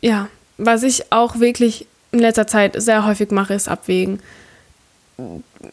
ja, 0.00 0.28
was 0.58 0.82
ich 0.82 1.12
auch 1.12 1.40
wirklich 1.40 1.86
in 2.12 2.18
letzter 2.18 2.46
Zeit 2.46 2.80
sehr 2.80 3.06
häufig 3.06 3.30
mache, 3.30 3.54
ist 3.54 3.68
abwägen 3.68 4.20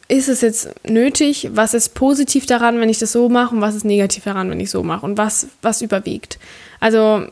ist 0.07 0.29
es 0.29 0.41
jetzt 0.41 0.69
nötig? 0.87 1.49
Was 1.53 1.73
ist 1.73 1.93
positiv 1.93 2.45
daran, 2.45 2.79
wenn 2.79 2.89
ich 2.89 2.99
das 2.99 3.11
so 3.11 3.29
mache 3.29 3.55
und 3.55 3.61
was 3.61 3.75
ist 3.75 3.85
negativ 3.85 4.23
daran, 4.23 4.49
wenn 4.49 4.59
ich 4.59 4.69
so 4.69 4.83
mache 4.83 5.05
und 5.05 5.17
was, 5.17 5.47
was 5.61 5.81
überwiegt? 5.81 6.39
Also 6.79 7.25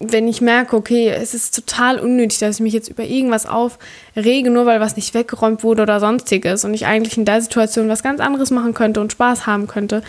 wenn 0.00 0.26
ich 0.26 0.40
merke, 0.40 0.76
okay, 0.76 1.10
es 1.10 1.34
ist 1.34 1.54
total 1.54 1.98
unnötig, 1.98 2.38
dass 2.38 2.56
ich 2.56 2.62
mich 2.62 2.72
jetzt 2.72 2.88
über 2.88 3.04
irgendwas 3.04 3.44
aufrege, 3.44 4.50
nur 4.50 4.64
weil 4.64 4.80
was 4.80 4.96
nicht 4.96 5.12
weggeräumt 5.12 5.62
wurde 5.62 5.82
oder 5.82 6.00
sonstiges 6.00 6.64
und 6.64 6.72
ich 6.72 6.86
eigentlich 6.86 7.18
in 7.18 7.26
der 7.26 7.42
Situation 7.42 7.88
was 7.88 8.02
ganz 8.02 8.18
anderes 8.18 8.50
machen 8.50 8.72
könnte 8.72 9.02
und 9.02 9.12
Spaß 9.12 9.46
haben 9.46 9.66
könnte, 9.66 10.02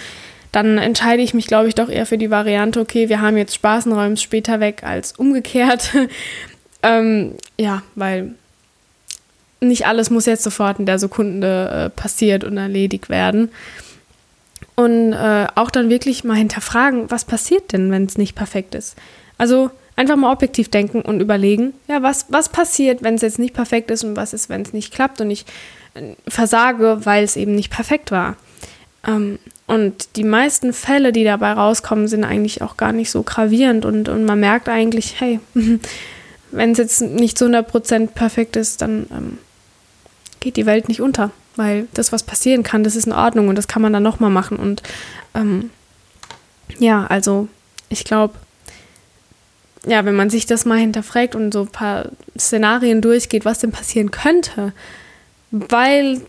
dann 0.54 0.78
entscheide 0.78 1.22
ich 1.22 1.34
mich, 1.34 1.48
glaube 1.48 1.68
ich, 1.68 1.76
doch 1.76 1.90
eher 1.90 2.06
für 2.06 2.18
die 2.18 2.32
Variante, 2.32 2.80
okay, 2.80 3.10
wir 3.10 3.22
haben 3.22 3.38
jetzt 3.38 3.56
Spaß 3.56 3.86
und 3.86 3.94
räumen 3.94 4.14
es 4.14 4.22
später 4.22 4.62
weg 4.62 4.84
als 4.84 5.12
umgekehrt. 5.14 5.92
ähm, 6.84 7.36
ja, 7.58 7.84
weil 7.96 8.36
nicht 9.62 9.86
alles 9.86 10.10
muss 10.10 10.26
jetzt 10.26 10.44
sofort 10.44 10.80
in 10.80 10.86
der 10.86 11.00
Sekunde 11.00 11.70
äh, 11.70 11.90
passiert 11.90 12.44
und 12.44 12.58
erledigt 12.58 13.10
werden. 13.10 13.50
Und 14.76 15.14
äh, 15.14 15.48
auch 15.56 15.70
dann 15.70 15.90
wirklich 15.90 16.24
mal 16.24 16.36
hinterfragen, 16.36 17.12
was 17.12 17.26
passiert 17.26 17.72
denn, 17.72 17.92
wenn 17.92 18.06
es 18.06 18.18
nicht 18.18 18.36
perfekt 18.36 18.74
ist? 18.74 18.96
Also 19.38 19.70
einfach 19.96 20.16
mal 20.16 20.32
objektiv 20.32 20.70
denken 20.70 21.02
und 21.02 21.20
überlegen, 21.20 21.74
ja, 21.88 22.02
was, 22.02 22.26
was 22.30 22.50
passiert, 22.50 23.04
wenn 23.04 23.16
es 23.16 23.22
jetzt 23.22 23.40
nicht 23.40 23.54
perfekt 23.54 23.92
ist 23.92 24.04
und 24.04 24.16
was 24.16 24.34
ist, 24.34 24.50
wenn 24.50 24.62
es 24.62 24.74
nicht 24.74 24.94
klappt 24.94 25.22
und 25.22 25.30
ich 25.30 25.46
äh, 25.94 26.14
versage, 26.28 27.00
weil 27.04 27.24
es 27.24 27.36
eben 27.36 27.54
nicht 27.54 27.72
perfekt 27.72 28.12
war. 28.12 28.38
Ähm, 29.06 29.38
und 29.68 30.16
die 30.16 30.24
meisten 30.24 30.74
Fälle, 30.74 31.12
die 31.12 31.24
dabei 31.24 31.54
rauskommen, 31.54 32.08
sind 32.08 32.24
eigentlich 32.24 32.62
auch 32.62 32.78
gar 32.78 32.92
nicht 32.92 33.12
so 33.12 33.24
gravierend 33.24 33.86
und, 33.86 34.10
und 34.10 34.26
man 34.26 34.40
merkt 34.40 34.68
eigentlich, 34.70 35.20
hey, 35.20 35.40
wenn 36.52 36.72
es 36.72 36.78
jetzt 36.78 37.02
nicht 37.02 37.38
zu 37.38 37.46
100% 37.46 38.08
perfekt 38.08 38.56
ist, 38.56 38.82
dann 38.82 39.06
ähm, 39.12 39.38
geht 40.42 40.58
die 40.58 40.66
Welt 40.66 40.90
nicht 40.90 41.00
unter, 41.00 41.32
weil 41.56 41.88
das, 41.94 42.12
was 42.12 42.24
passieren 42.24 42.64
kann, 42.64 42.84
das 42.84 42.98
ist 42.98 43.08
in 43.08 43.14
Ordnung 43.14 43.48
und 43.48 43.56
das 43.56 43.70
kann 43.70 43.82
man 43.82 43.94
dann 43.94 44.04
nochmal 44.04 44.30
machen. 44.30 44.58
Und 44.58 44.84
ähm, 45.34 45.70
ja, 46.78 47.06
also 47.08 47.48
ich 47.88 48.04
glaube, 48.04 48.34
ja, 49.86 50.04
wenn 50.04 50.16
man 50.16 50.30
sich 50.30 50.46
das 50.46 50.66
mal 50.66 50.78
hinterfragt 50.78 51.36
und 51.36 51.54
so 51.54 51.62
ein 51.62 51.68
paar 51.68 52.10
Szenarien 52.38 53.02
durchgeht, 53.02 53.46
was 53.46 53.60
denn 53.60 53.72
passieren 53.72 54.12
könnte, 54.12 54.74
weil 55.52 56.22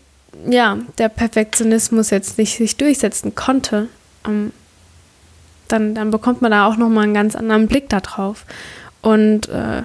ja, 0.49 0.79
der 0.97 1.09
Perfektionismus 1.09 2.09
jetzt 2.09 2.37
nicht 2.37 2.57
sich 2.57 2.77
durchsetzen 2.77 3.35
konnte, 3.35 3.89
ähm, 4.25 4.51
dann, 5.67 5.95
dann 5.95 6.11
bekommt 6.11 6.41
man 6.41 6.51
da 6.51 6.67
auch 6.67 6.77
nochmal 6.77 7.05
einen 7.05 7.13
ganz 7.13 7.35
anderen 7.35 7.67
Blick 7.67 7.89
darauf. 7.89 8.45
Und 9.01 9.49
äh, 9.49 9.83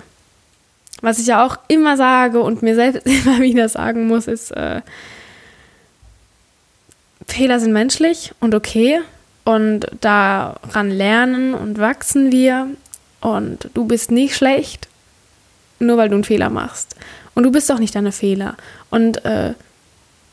was 1.00 1.18
ich 1.18 1.26
ja 1.26 1.44
auch 1.44 1.58
immer 1.68 1.96
sage 1.96 2.40
und 2.40 2.62
mir 2.62 2.74
selbst 2.74 3.06
immer 3.06 3.40
wieder 3.40 3.68
sagen 3.68 4.06
muss, 4.06 4.26
ist, 4.26 4.50
äh, 4.52 4.80
Fehler 7.26 7.60
sind 7.60 7.72
menschlich 7.72 8.32
und 8.40 8.54
okay. 8.54 9.00
Und 9.44 9.86
daran 10.02 10.90
lernen 10.90 11.54
und 11.54 11.78
wachsen 11.78 12.32
wir. 12.32 12.68
Und 13.20 13.70
du 13.74 13.86
bist 13.86 14.10
nicht 14.10 14.36
schlecht, 14.36 14.88
nur 15.78 15.96
weil 15.96 16.08
du 16.08 16.16
einen 16.16 16.24
Fehler 16.24 16.50
machst. 16.50 16.96
Und 17.34 17.44
du 17.44 17.50
bist 17.50 17.70
auch 17.72 17.78
nicht 17.78 17.94
deine 17.94 18.12
Fehler. 18.12 18.56
Und 18.90 19.24
äh, 19.24 19.54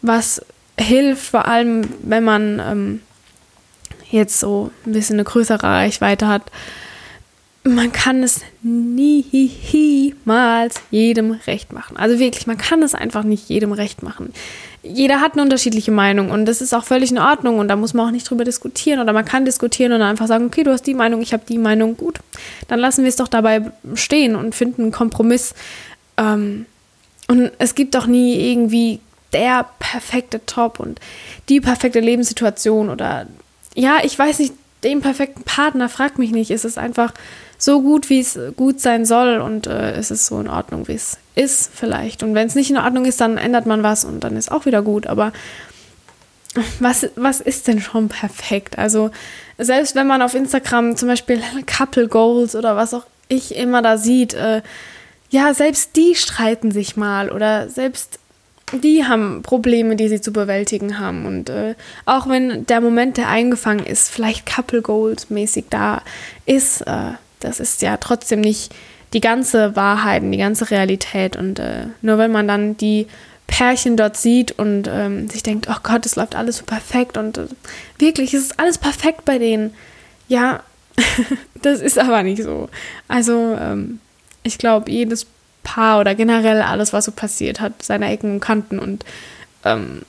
was 0.01 0.41
hilft, 0.78 1.28
vor 1.28 1.47
allem 1.47 1.88
wenn 2.04 2.23
man 2.23 2.60
ähm, 2.60 3.01
jetzt 4.12 4.39
so 4.39 4.71
ein 4.86 4.93
bisschen 4.93 5.15
eine 5.15 5.23
größere 5.23 5.63
Reichweite 5.63 6.28
hat, 6.28 6.43
man 7.67 7.91
kann 7.91 8.21
es 8.21 8.41
niemals 8.62 9.65
jedem 10.91 11.32
recht 11.32 11.73
machen. 11.73 11.97
Also 11.97 12.19
wirklich, 12.19 12.45
man 12.45 12.60
kann 12.60 12.84
es 12.84 12.93
einfach 12.93 13.23
nicht 13.23 13.49
jedem 13.49 13.71
recht 13.71 14.04
machen. 14.04 14.32
Jeder 14.84 15.19
hat 15.19 15.34
eine 15.34 15.41
unterschiedliche 15.41 15.89
Meinung 15.91 16.30
und 16.30 16.45
das 16.45 16.62
ist 16.62 16.75
auch 16.75 16.84
völlig 16.84 17.10
in 17.10 17.17
Ordnung 17.17 17.58
und 17.58 17.67
da 17.67 17.75
muss 17.75 17.95
man 17.95 18.08
auch 18.08 18.12
nicht 18.12 18.30
drüber 18.30 18.43
diskutieren 18.43 18.99
oder 18.99 19.13
man 19.13 19.25
kann 19.25 19.45
diskutieren 19.45 19.93
und 19.93 20.04
einfach 20.04 20.28
sagen, 20.28 20.45
okay, 20.45 20.63
du 20.63 20.71
hast 20.71 20.84
die 20.84 20.93
Meinung, 20.93 21.23
ich 21.23 21.34
habe 21.34 21.41
die 21.49 21.58
Meinung, 21.58 21.97
gut, 21.97 22.19
dann 22.67 22.80
lassen 22.80 23.04
wir 23.04 23.10
es 23.10 23.15
doch 23.15 23.28
dabei 23.28 23.71
stehen 23.95 24.36
und 24.36 24.54
finden 24.54 24.84
einen 24.84 24.91
Kompromiss. 24.91 25.56
Ähm, 26.17 26.67
und 27.28 27.51
es 27.58 27.73
gibt 27.73 27.95
doch 27.95 28.06
nie 28.06 28.51
irgendwie 28.51 28.99
der 29.34 29.65
perfekte 29.80 30.45
Top 30.45 30.80
und 30.80 30.99
die 31.49 31.62
perfekte 31.62 31.99
Lebenssituation 31.99 32.91
oder 32.91 33.25
ja, 33.73 33.97
ich 34.04 34.17
weiß 34.17 34.38
nicht, 34.38 34.54
den 34.84 35.01
perfekten 35.01 35.43
Partner, 35.43 35.89
frag 35.89 36.19
mich 36.19 36.32
nicht. 36.32 36.51
Es 36.51 36.63
ist 36.63 36.78
einfach 36.78 37.12
so 37.58 37.82
gut, 37.82 38.10
wie 38.10 38.20
es 38.20 38.38
gut 38.56 38.80
sein 38.80 39.06
soll 39.06 39.39
und 39.39 39.68
äh, 39.68 39.91
es 39.94 40.12
ist 40.12 40.26
so 40.26 40.39
in 40.39 40.48
Ordnung, 40.48 40.88
wie 40.88 40.94
es 40.94 41.18
ist 41.36 41.72
vielleicht. 41.74 42.24
Und 42.24 42.36
wenn 42.36 42.48
es 42.48 42.56
nicht 42.56 42.70
in 42.70 42.78
Ordnung 42.78 43.06
ist, 43.06 43.22
dann 43.22 43.38
ändert 43.38 43.65
man 43.65 43.84
was 43.84 44.06
und 44.06 44.24
dann 44.24 44.38
ist 44.38 44.52
auch 44.52 44.65
wieder 44.65 44.82
gut. 44.82 45.08
Aber 45.08 45.32
was, 46.80 47.08
was 47.15 47.41
ist 47.41 47.68
denn 47.68 47.82
schon 47.82 48.10
perfekt? 48.10 48.78
Also 48.78 49.12
selbst 49.58 49.96
wenn 49.96 50.08
man 50.08 50.22
auf 50.22 50.34
Instagram 50.34 50.96
zum 50.96 51.10
Beispiel 51.10 51.41
Couple 51.65 52.08
Goals 52.08 52.56
oder 52.56 52.76
was 52.76 52.94
auch 52.94 53.06
ich 53.28 53.56
immer 53.56 53.82
da 53.82 53.98
sieht, 53.98 54.34
äh, 54.34 54.62
ja, 55.30 55.54
selbst 55.54 55.96
die 55.96 56.15
streiten 56.15 56.72
sich 56.72 56.96
mal 56.96 57.32
oder 57.32 57.70
selbst 57.70 58.20
die 58.72 59.06
haben 59.06 59.41
Probleme, 59.44 59.96
die 59.96 60.08
sie 60.08 60.22
zu 60.22 60.32
bewältigen 60.32 61.00
haben. 61.00 61.26
Und 61.26 61.50
äh, 61.50 61.76
auch 62.06 62.28
wenn 62.28 62.65
der 62.65 62.82
Moment, 62.82 63.18
der 63.18 63.30
eingefangen 63.30 63.86
ist, 63.86 64.10
vielleicht 64.10 64.46
Couple 64.46 64.82
Goals 64.82 65.30
mäßig 65.30 65.65
da 65.70 66.02
ist, 66.46 66.82
äh, 66.82 67.12
das 67.45 67.60
ist 67.60 67.81
ja 67.81 67.97
trotzdem 67.97 68.41
nicht 68.41 68.73
die 69.13 69.21
ganze 69.21 69.75
Wahrheit 69.75 70.23
und 70.23 70.31
die 70.31 70.38
ganze 70.38 70.69
Realität. 70.71 71.36
Und 71.36 71.60
äh, 71.60 71.88
nur 72.01 72.17
wenn 72.17 72.31
man 72.31 72.47
dann 72.47 72.75
die 72.75 73.08
Pärchen 73.47 73.95
dort 73.95 74.17
sieht 74.17 74.51
und 74.53 74.89
ähm, 74.91 75.29
sich 75.29 75.43
denkt, 75.43 75.67
oh 75.69 75.77
Gott, 75.84 76.05
es 76.05 76.15
läuft 76.15 76.36
alles 76.36 76.58
so 76.58 76.65
perfekt 76.65 77.17
und 77.17 77.38
äh, 77.38 77.47
wirklich, 77.99 78.34
es 78.34 78.43
ist 78.43 78.60
alles 78.60 78.77
perfekt 78.77 79.23
bei 79.23 79.38
denen. 79.38 79.73
Ja, 80.27 80.63
das 81.62 81.81
ist 81.81 81.99
aber 81.99 82.23
nicht 82.23 82.41
so. 82.41 82.69
Also 83.08 83.55
ähm, 83.60 83.99
ich 84.43 84.58
glaube, 84.58 84.91
jedes 84.91 85.27
Paar 85.63 85.99
oder 85.99 86.15
generell 86.15 86.62
alles, 86.62 86.91
was 86.91 87.05
so 87.05 87.12
passiert 87.12 87.62
hat, 87.62 87.84
seine 87.84 88.10
Ecken 88.12 88.34
und 88.34 88.39
Kanten. 88.39 88.79
Und 88.79 89.05
ähm, 89.63 90.01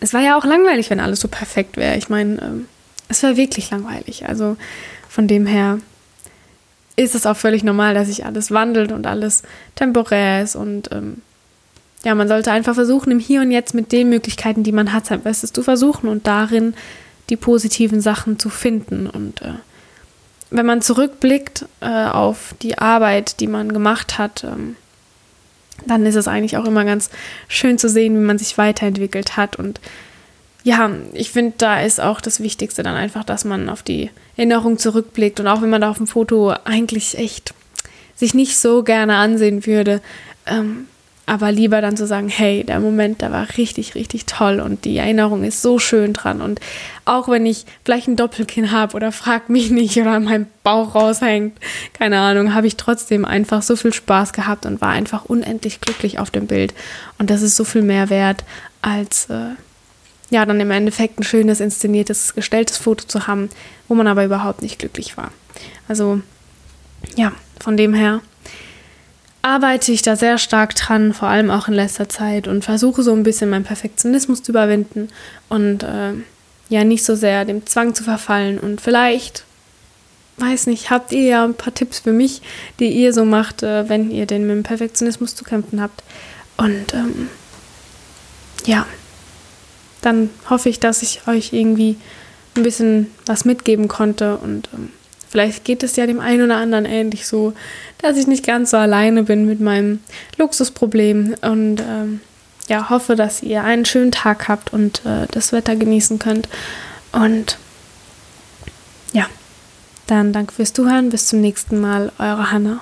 es 0.00 0.14
war 0.14 0.20
ja 0.22 0.38
auch 0.38 0.44
langweilig, 0.44 0.90
wenn 0.90 1.00
alles 1.00 1.20
so 1.20 1.28
perfekt 1.28 1.76
wäre. 1.76 1.96
Ich 1.96 2.08
meine, 2.08 2.40
ähm, 2.40 2.68
es 3.08 3.22
war 3.22 3.36
wirklich 3.36 3.70
langweilig. 3.70 4.26
Also 4.26 4.56
von 5.08 5.28
dem 5.28 5.46
her 5.46 5.78
ist 6.98 7.14
es 7.14 7.26
auch 7.26 7.36
völlig 7.36 7.62
normal, 7.62 7.94
dass 7.94 8.08
sich 8.08 8.26
alles 8.26 8.50
wandelt 8.50 8.90
und 8.90 9.06
alles 9.06 9.42
temporär 9.76 10.42
ist. 10.42 10.56
Und 10.56 10.90
ähm, 10.90 11.22
ja, 12.04 12.14
man 12.14 12.26
sollte 12.26 12.50
einfach 12.50 12.74
versuchen, 12.74 13.12
im 13.12 13.20
Hier 13.20 13.40
und 13.40 13.52
Jetzt 13.52 13.72
mit 13.72 13.92
den 13.92 14.10
Möglichkeiten, 14.10 14.64
die 14.64 14.72
man 14.72 14.92
hat, 14.92 15.06
sein 15.06 15.20
Bestes 15.20 15.52
zu 15.52 15.62
versuchen 15.62 16.08
und 16.08 16.26
darin 16.26 16.74
die 17.30 17.36
positiven 17.36 18.00
Sachen 18.00 18.38
zu 18.38 18.50
finden. 18.50 19.06
Und 19.06 19.42
äh, 19.42 19.54
wenn 20.50 20.66
man 20.66 20.82
zurückblickt 20.82 21.66
äh, 21.80 22.06
auf 22.06 22.54
die 22.62 22.78
Arbeit, 22.78 23.38
die 23.38 23.46
man 23.46 23.72
gemacht 23.72 24.18
hat, 24.18 24.42
ähm, 24.42 24.74
dann 25.86 26.04
ist 26.04 26.16
es 26.16 26.26
eigentlich 26.26 26.56
auch 26.56 26.64
immer 26.64 26.84
ganz 26.84 27.10
schön 27.46 27.78
zu 27.78 27.88
sehen, 27.88 28.14
wie 28.14 28.26
man 28.26 28.38
sich 28.38 28.58
weiterentwickelt 28.58 29.36
hat. 29.36 29.54
Und 29.54 29.80
ja, 30.64 30.90
ich 31.12 31.30
finde, 31.30 31.54
da 31.58 31.80
ist 31.80 32.00
auch 32.00 32.20
das 32.20 32.40
Wichtigste 32.40 32.82
dann 32.82 32.94
einfach, 32.94 33.24
dass 33.24 33.44
man 33.44 33.68
auf 33.68 33.82
die 33.82 34.10
Erinnerung 34.36 34.78
zurückblickt. 34.78 35.40
Und 35.40 35.46
auch 35.46 35.62
wenn 35.62 35.70
man 35.70 35.80
da 35.80 35.90
auf 35.90 35.98
dem 35.98 36.06
Foto 36.06 36.54
eigentlich 36.64 37.16
echt 37.16 37.54
sich 38.16 38.34
nicht 38.34 38.58
so 38.58 38.82
gerne 38.82 39.16
ansehen 39.16 39.66
würde, 39.66 40.00
ähm, 40.46 40.86
aber 41.28 41.52
lieber 41.52 41.82
dann 41.82 41.96
zu 41.96 42.06
sagen, 42.06 42.28
hey, 42.28 42.64
der 42.64 42.80
Moment, 42.80 43.20
der 43.20 43.30
war 43.30 43.46
richtig, 43.58 43.94
richtig 43.94 44.24
toll 44.24 44.60
und 44.60 44.86
die 44.86 44.96
Erinnerung 44.96 45.44
ist 45.44 45.60
so 45.60 45.78
schön 45.78 46.14
dran. 46.14 46.40
Und 46.40 46.58
auch 47.04 47.28
wenn 47.28 47.44
ich 47.44 47.66
vielleicht 47.84 48.08
ein 48.08 48.16
Doppelkinn 48.16 48.72
habe 48.72 48.96
oder 48.96 49.12
frag 49.12 49.50
mich 49.50 49.70
nicht 49.70 49.98
oder 49.98 50.18
mein 50.20 50.46
Bauch 50.64 50.94
raushängt, 50.94 51.58
keine 51.92 52.18
Ahnung, 52.18 52.54
habe 52.54 52.66
ich 52.66 52.76
trotzdem 52.76 53.26
einfach 53.26 53.60
so 53.60 53.76
viel 53.76 53.92
Spaß 53.92 54.32
gehabt 54.32 54.64
und 54.64 54.80
war 54.80 54.88
einfach 54.88 55.26
unendlich 55.26 55.82
glücklich 55.82 56.18
auf 56.18 56.30
dem 56.30 56.46
Bild. 56.46 56.72
Und 57.18 57.28
das 57.28 57.42
ist 57.42 57.56
so 57.56 57.64
viel 57.64 57.82
mehr 57.82 58.08
wert, 58.08 58.44
als 58.80 59.28
äh, 59.28 59.50
ja, 60.30 60.44
dann 60.44 60.60
im 60.60 60.70
Endeffekt 60.70 61.18
ein 61.18 61.24
schönes, 61.24 61.60
inszeniertes, 61.60 62.34
gestelltes 62.34 62.76
Foto 62.76 63.06
zu 63.06 63.26
haben, 63.26 63.48
wo 63.88 63.94
man 63.94 64.06
aber 64.06 64.24
überhaupt 64.24 64.62
nicht 64.62 64.78
glücklich 64.78 65.16
war. 65.16 65.32
Also 65.88 66.20
ja, 67.16 67.32
von 67.60 67.76
dem 67.76 67.94
her 67.94 68.20
arbeite 69.42 69.92
ich 69.92 70.02
da 70.02 70.16
sehr 70.16 70.36
stark 70.38 70.74
dran, 70.74 71.14
vor 71.14 71.28
allem 71.28 71.50
auch 71.50 71.68
in 71.68 71.74
letzter 71.74 72.08
Zeit 72.08 72.48
und 72.48 72.64
versuche 72.64 73.02
so 73.02 73.14
ein 73.14 73.22
bisschen 73.22 73.50
meinen 73.50 73.64
Perfektionismus 73.64 74.42
zu 74.42 74.52
überwinden 74.52 75.08
und 75.48 75.82
äh, 75.82 76.12
ja 76.68 76.84
nicht 76.84 77.04
so 77.04 77.14
sehr 77.14 77.44
dem 77.44 77.64
Zwang 77.66 77.94
zu 77.94 78.04
verfallen 78.04 78.58
und 78.58 78.80
vielleicht 78.80 79.44
weiß 80.36 80.66
nicht, 80.66 80.90
habt 80.90 81.12
ihr 81.12 81.22
ja 81.22 81.44
ein 81.44 81.54
paar 81.54 81.74
Tipps 81.74 82.00
für 82.00 82.12
mich, 82.12 82.42
die 82.78 82.88
ihr 82.88 83.12
so 83.12 83.24
macht, 83.24 83.62
äh, 83.62 83.88
wenn 83.88 84.10
ihr 84.10 84.26
denn 84.26 84.46
mit 84.46 84.56
dem 84.56 84.62
Perfektionismus 84.62 85.34
zu 85.34 85.44
kämpfen 85.44 85.80
habt. 85.80 86.02
Und 86.56 86.94
ähm, 86.94 87.28
ja, 88.64 88.86
dann 90.02 90.30
hoffe 90.48 90.68
ich, 90.68 90.80
dass 90.80 91.02
ich 91.02 91.26
euch 91.26 91.52
irgendwie 91.52 91.96
ein 92.56 92.62
bisschen 92.62 93.08
was 93.26 93.44
mitgeben 93.44 93.88
konnte 93.88 94.36
und 94.36 94.68
ähm, 94.74 94.90
Vielleicht 95.30 95.64
geht 95.64 95.82
es 95.82 95.96
ja 95.96 96.06
dem 96.06 96.20
einen 96.20 96.44
oder 96.44 96.56
anderen 96.56 96.86
ähnlich 96.86 97.26
so, 97.26 97.52
dass 97.98 98.16
ich 98.16 98.26
nicht 98.26 98.46
ganz 98.46 98.70
so 98.70 98.78
alleine 98.78 99.24
bin 99.24 99.46
mit 99.46 99.60
meinem 99.60 100.00
Luxusproblem 100.38 101.34
und 101.42 101.80
ähm, 101.80 102.20
ja, 102.68 102.88
hoffe, 102.88 103.14
dass 103.14 103.42
ihr 103.42 103.62
einen 103.64 103.84
schönen 103.84 104.12
Tag 104.12 104.48
habt 104.48 104.72
und 104.72 105.04
äh, 105.04 105.26
das 105.30 105.52
Wetter 105.52 105.76
genießen 105.76 106.18
könnt. 106.18 106.48
Und 107.12 107.58
ja, 109.12 109.26
dann 110.06 110.32
danke 110.32 110.54
fürs 110.54 110.72
Zuhören. 110.72 111.10
Bis 111.10 111.26
zum 111.26 111.40
nächsten 111.40 111.80
Mal. 111.80 112.12
Eure 112.18 112.50
Hanna. 112.50 112.80